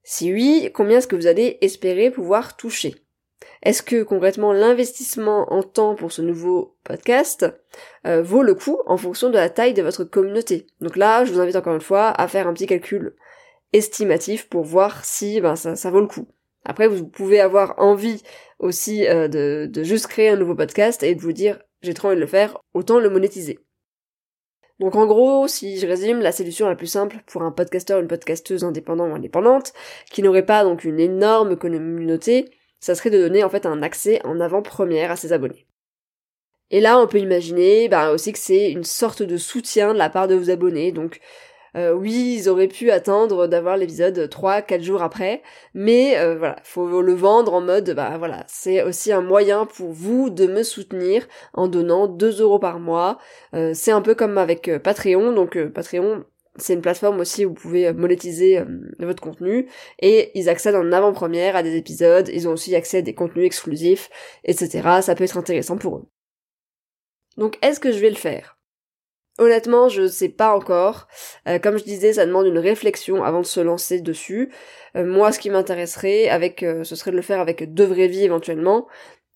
Si 0.02 0.32
oui, 0.32 0.70
combien 0.72 0.98
est-ce 0.98 1.08
que 1.08 1.16
vous 1.16 1.26
allez 1.26 1.58
espérer 1.60 2.10
pouvoir 2.10 2.56
toucher? 2.56 2.94
Est-ce 3.62 3.82
que 3.82 4.02
concrètement 4.02 4.52
l'investissement 4.52 5.52
en 5.52 5.62
temps 5.62 5.94
pour 5.94 6.12
ce 6.12 6.22
nouveau 6.22 6.76
podcast 6.84 7.46
euh, 8.06 8.22
vaut 8.22 8.42
le 8.42 8.54
coup 8.54 8.78
en 8.86 8.96
fonction 8.96 9.28
de 9.28 9.34
la 9.34 9.50
taille 9.50 9.74
de 9.74 9.82
votre 9.82 10.04
communauté? 10.04 10.66
Donc 10.80 10.96
là, 10.96 11.24
je 11.24 11.32
vous 11.32 11.40
invite 11.40 11.56
encore 11.56 11.74
une 11.74 11.80
fois 11.80 12.08
à 12.08 12.28
faire 12.28 12.46
un 12.46 12.54
petit 12.54 12.66
calcul 12.66 13.14
estimatif 13.72 14.48
pour 14.48 14.64
voir 14.64 15.04
si 15.04 15.40
ben, 15.40 15.56
ça, 15.56 15.90
vaut 15.90 16.00
le 16.00 16.06
coup. 16.06 16.28
Après, 16.64 16.88
vous 16.88 17.06
pouvez 17.06 17.40
avoir 17.40 17.74
envie 17.78 18.22
aussi 18.58 19.06
euh, 19.06 19.28
de 19.28 19.82
juste 19.82 20.06
créer 20.06 20.30
un 20.30 20.36
nouveau 20.36 20.54
podcast 20.54 21.02
et 21.02 21.14
de 21.14 21.20
vous 21.20 21.32
dire 21.32 21.58
j'ai 21.82 21.94
trop 21.94 22.08
envie 22.08 22.16
de 22.16 22.20
le 22.20 22.26
faire, 22.26 22.58
autant 22.74 22.98
le 22.98 23.10
monétiser. 23.10 23.58
Donc 24.78 24.94
en 24.94 25.06
gros, 25.06 25.48
si 25.48 25.78
je 25.78 25.86
résume, 25.86 26.20
la 26.20 26.32
solution 26.32 26.68
la 26.68 26.76
plus 26.76 26.86
simple 26.86 27.22
pour 27.26 27.42
un 27.42 27.50
podcasteur 27.50 27.98
ou 27.98 28.02
une 28.02 28.08
podcasteuse 28.08 28.64
indépendant 28.64 29.08
ou 29.08 29.14
indépendante, 29.14 29.72
qui 30.10 30.22
n'aurait 30.22 30.44
pas 30.44 30.64
donc 30.64 30.84
une 30.84 31.00
énorme 31.00 31.56
communauté, 31.56 32.50
ça 32.80 32.94
serait 32.94 33.10
de 33.10 33.18
donner 33.18 33.42
en 33.42 33.48
fait 33.48 33.64
un 33.64 33.82
accès 33.82 34.20
en 34.24 34.38
avant-première 34.38 35.10
à 35.10 35.16
ses 35.16 35.32
abonnés. 35.32 35.66
Et 36.70 36.80
là, 36.80 36.98
on 36.98 37.06
peut 37.06 37.18
imaginer 37.18 37.88
bah, 37.88 38.10
aussi 38.10 38.32
que 38.32 38.38
c'est 38.38 38.70
une 38.70 38.84
sorte 38.84 39.22
de 39.22 39.36
soutien 39.36 39.92
de 39.94 39.98
la 39.98 40.10
part 40.10 40.28
de 40.28 40.34
vos 40.34 40.50
abonnés, 40.50 40.92
donc 40.92 41.20
euh, 41.76 41.92
oui, 41.92 42.36
ils 42.38 42.48
auraient 42.48 42.68
pu 42.68 42.90
attendre 42.90 43.46
d'avoir 43.46 43.76
l'épisode 43.76 44.18
3-4 44.18 44.82
jours 44.82 45.02
après, 45.02 45.42
mais 45.74 46.16
euh, 46.16 46.36
voilà, 46.38 46.56
faut 46.62 47.02
le 47.02 47.12
vendre 47.12 47.52
en 47.52 47.60
mode, 47.60 47.90
bah 47.94 48.16
voilà, 48.18 48.44
c'est 48.48 48.82
aussi 48.82 49.12
un 49.12 49.20
moyen 49.20 49.66
pour 49.66 49.92
vous 49.92 50.30
de 50.30 50.46
me 50.46 50.62
soutenir 50.62 51.26
en 51.52 51.68
donnant 51.68 52.06
2 52.06 52.40
euros 52.40 52.58
par 52.58 52.80
mois. 52.80 53.18
Euh, 53.54 53.72
c'est 53.74 53.90
un 53.90 54.00
peu 54.00 54.14
comme 54.14 54.38
avec 54.38 54.70
Patreon, 54.82 55.32
donc 55.32 55.62
Patreon, 55.68 56.24
c'est 56.56 56.72
une 56.72 56.80
plateforme 56.80 57.20
aussi 57.20 57.44
où 57.44 57.50
vous 57.50 57.54
pouvez 57.54 57.92
monétiser 57.92 58.62
votre 58.98 59.22
contenu 59.22 59.68
et 60.00 60.30
ils 60.38 60.48
accèdent 60.48 60.76
en 60.76 60.92
avant-première 60.92 61.56
à 61.56 61.62
des 61.62 61.76
épisodes, 61.76 62.30
ils 62.32 62.48
ont 62.48 62.52
aussi 62.52 62.74
accès 62.74 62.98
à 62.98 63.02
des 63.02 63.14
contenus 63.14 63.44
exclusifs, 63.44 64.08
etc. 64.44 65.02
Ça 65.02 65.14
peut 65.14 65.24
être 65.24 65.36
intéressant 65.36 65.76
pour 65.76 65.98
eux. 65.98 66.06
Donc 67.36 67.58
est-ce 67.60 67.80
que 67.80 67.92
je 67.92 67.98
vais 67.98 68.08
le 68.08 68.16
faire? 68.16 68.55
Honnêtement, 69.38 69.88
je 69.90 70.06
sais 70.06 70.30
pas 70.30 70.56
encore. 70.56 71.08
Euh, 71.46 71.58
comme 71.58 71.76
je 71.76 71.84
disais, 71.84 72.14
ça 72.14 72.24
demande 72.24 72.46
une 72.46 72.58
réflexion 72.58 73.22
avant 73.22 73.40
de 73.42 73.46
se 73.46 73.60
lancer 73.60 74.00
dessus. 74.00 74.50
Euh, 74.96 75.04
moi, 75.04 75.30
ce 75.30 75.38
qui 75.38 75.50
m'intéresserait, 75.50 76.28
avec, 76.28 76.62
euh, 76.62 76.84
ce 76.84 76.96
serait 76.96 77.10
de 77.10 77.16
le 77.16 77.22
faire 77.22 77.40
avec 77.40 77.74
deux 77.74 77.84
vraies 77.84 78.08
vies 78.08 78.24
éventuellement, 78.24 78.86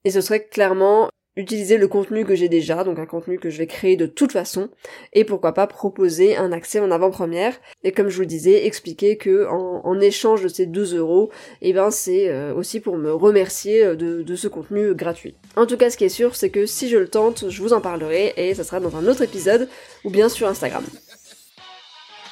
et 0.05 0.11
ce 0.11 0.23
serait 0.23 0.47
clairement 0.47 1.11
utiliser 1.37 1.79
le 1.79 1.89
contenu 1.89 2.25
que 2.25 2.35
j'ai 2.35 2.49
déjà, 2.49 2.85
donc 2.85 2.99
un 2.99 3.07
contenu 3.07 3.39
que 3.39 3.51
je 3.51 3.59
vais 3.59 3.67
créer 3.67 3.97
de 3.97 4.07
toute 4.07 4.33
façon, 4.33 4.69
et 5.13 5.25
pourquoi 5.25 5.55
pas 5.55 5.67
proposer 5.67 6.37
un 6.37 6.53
accès 6.53 6.81
en 6.81 6.91
avant-première, 6.91 7.55
et 7.85 7.93
comme 7.93 8.09
je 8.09 8.17
vous 8.17 8.23
le 8.23 8.27
disais, 8.27 8.67
expliquer 8.67 9.17
que 9.17 9.47
en, 9.47 10.01
échange 10.01 10.43
de 10.43 10.49
ces 10.49 10.67
2 10.67 10.97
euros, 10.97 11.31
et 11.61 11.71
eh 11.71 11.73
ben 11.75 11.91
c'est 11.91 12.31
euh, 12.31 12.55
aussi 12.55 12.81
pour 12.81 12.97
me 12.97 13.13
remercier 13.13 13.85
euh, 13.85 13.95
de, 13.95 14.23
de, 14.23 14.37
ce 14.37 14.49
contenu 14.49 14.95
gratuit. 14.95 15.35
En 15.57 15.67
tout 15.67 15.77
cas, 15.77 15.91
ce 15.91 15.99
qui 15.99 16.05
est 16.05 16.09
sûr, 16.09 16.35
c'est 16.35 16.49
que 16.49 16.65
si 16.65 16.89
je 16.89 16.97
le 16.97 17.09
tente, 17.09 17.51
je 17.51 17.63
vous 17.63 17.75
en 17.75 17.83
parlerai, 17.83 18.33
et 18.37 18.55
ça 18.55 18.65
sera 18.65 18.81
dans 18.81 18.97
un 18.97 19.07
autre 19.07 19.23
épisode, 19.23 19.69
ou 20.05 20.11
bien 20.11 20.31
sur 20.31 20.49
Instagram. 20.49 20.85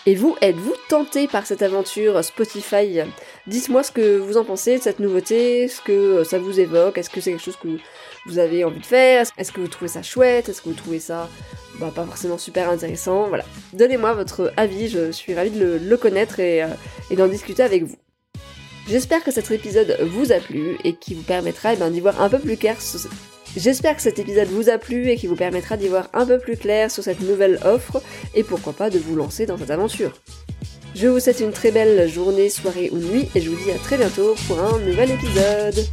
Et 0.09 0.15
vous, 0.15 0.37
êtes-vous 0.41 0.73
tenté 0.89 1.29
par 1.29 1.45
cette 1.45 1.61
aventure 1.61 2.25
Spotify? 2.25 3.01
Dites-moi 3.47 3.83
ce 3.83 3.93
que 3.93 4.17
vous 4.17 4.39
en 4.39 4.45
pensez 4.47 4.79
de 4.79 4.83
cette 4.83 5.01
nouveauté, 5.01 5.69
ce 5.69 5.83
que 5.83 6.25
ça 6.25 6.39
vous 6.39 6.61
évoque, 6.61 6.97
est-ce 6.97 7.11
que 7.11 7.21
c'est 7.21 7.33
quelque 7.33 7.45
chose 7.45 7.59
que 7.63 7.69
vous 8.25 8.39
avez 8.39 8.65
envie 8.65 8.81
de 8.81 8.87
faire? 8.87 9.27
Est-ce 9.37 9.53
que 9.53 9.61
vous 9.61 9.69
trouvez 9.69 9.91
ça 9.91 10.03
chouette? 10.03 10.49
Est-ce 10.49 10.63
que 10.63 10.71
vous 10.71 10.75
trouvez 10.75 10.99
ça 10.99 11.29
bah, 11.79 11.93
pas 11.95 12.07
forcément 12.07 12.39
super 12.39 12.71
intéressant? 12.71 13.29
Voilà. 13.29 13.45
Donnez-moi 13.75 14.15
votre 14.15 14.51
avis, 14.57 14.89
je 14.89 15.13
suis 15.13 15.35
ravie 15.35 15.51
de 15.51 15.79
le, 15.79 15.97
connaître 15.99 16.41
et, 16.41 16.63
euh, 16.63 16.69
et 17.11 17.17
d'en 17.17 17.29
discuter 17.29 17.63
avec 17.63 17.83
vous. 17.83 17.99
J'espère 18.89 19.23
que 19.23 19.31
cet 19.31 19.51
épisode 19.51 19.95
vous 20.01 20.33
a 20.33 20.39
plu 20.39 20.79
et 20.85 20.95
qui 20.95 21.13
vous 21.13 21.23
permettra 21.23 21.75
eh 21.75 21.77
ben, 21.77 21.91
d'y 21.91 22.01
voir 22.01 22.23
un 22.23 22.31
peu 22.31 22.39
plus 22.39 22.57
clair 22.57 22.81
sur, 22.81 23.11
J'espère 23.57 23.97
que 23.97 24.03
cet 24.03 24.19
épisode 24.19 24.49
vous 24.49 24.69
a 24.69 24.79
plu 24.79 25.09
et 25.11 25.17
qu'il 25.17 25.29
vous 25.29 25.37
permettra 25.37 25.77
d'y 25.77 25.89
voir 25.89 26.09
un 26.13 26.27
peu 26.27 26.39
plus 26.39 26.57
clair 26.57 26.91
sur 26.91 27.03
cette 27.03 27.21
nouvelle 27.21 27.59
offre 27.65 28.03
et 28.35 28.43
pourquoi 28.43 28.73
pas 28.73 28.91
de 28.91 28.99
vous 28.99 29.17
lancer 29.17 29.47
dans 29.47 29.59
cette 29.59 29.71
aventure. 29.71 30.13
Je 30.95 31.07
vous 31.07 31.21
souhaite 31.21 31.41
une 31.41 31.53
très 31.53 31.71
belle 31.71 32.09
journée, 32.09 32.51
soirée 32.51 32.91
ou 32.93 32.99
nuit 32.99 33.29
et 33.35 33.41
je 33.41 33.51
vous 33.51 33.65
dis 33.65 33.71
à 33.71 33.79
très 33.79 33.97
bientôt 33.97 34.35
pour 34.47 34.61
un 34.61 34.79
nouvel 34.81 35.11
épisode. 35.11 35.87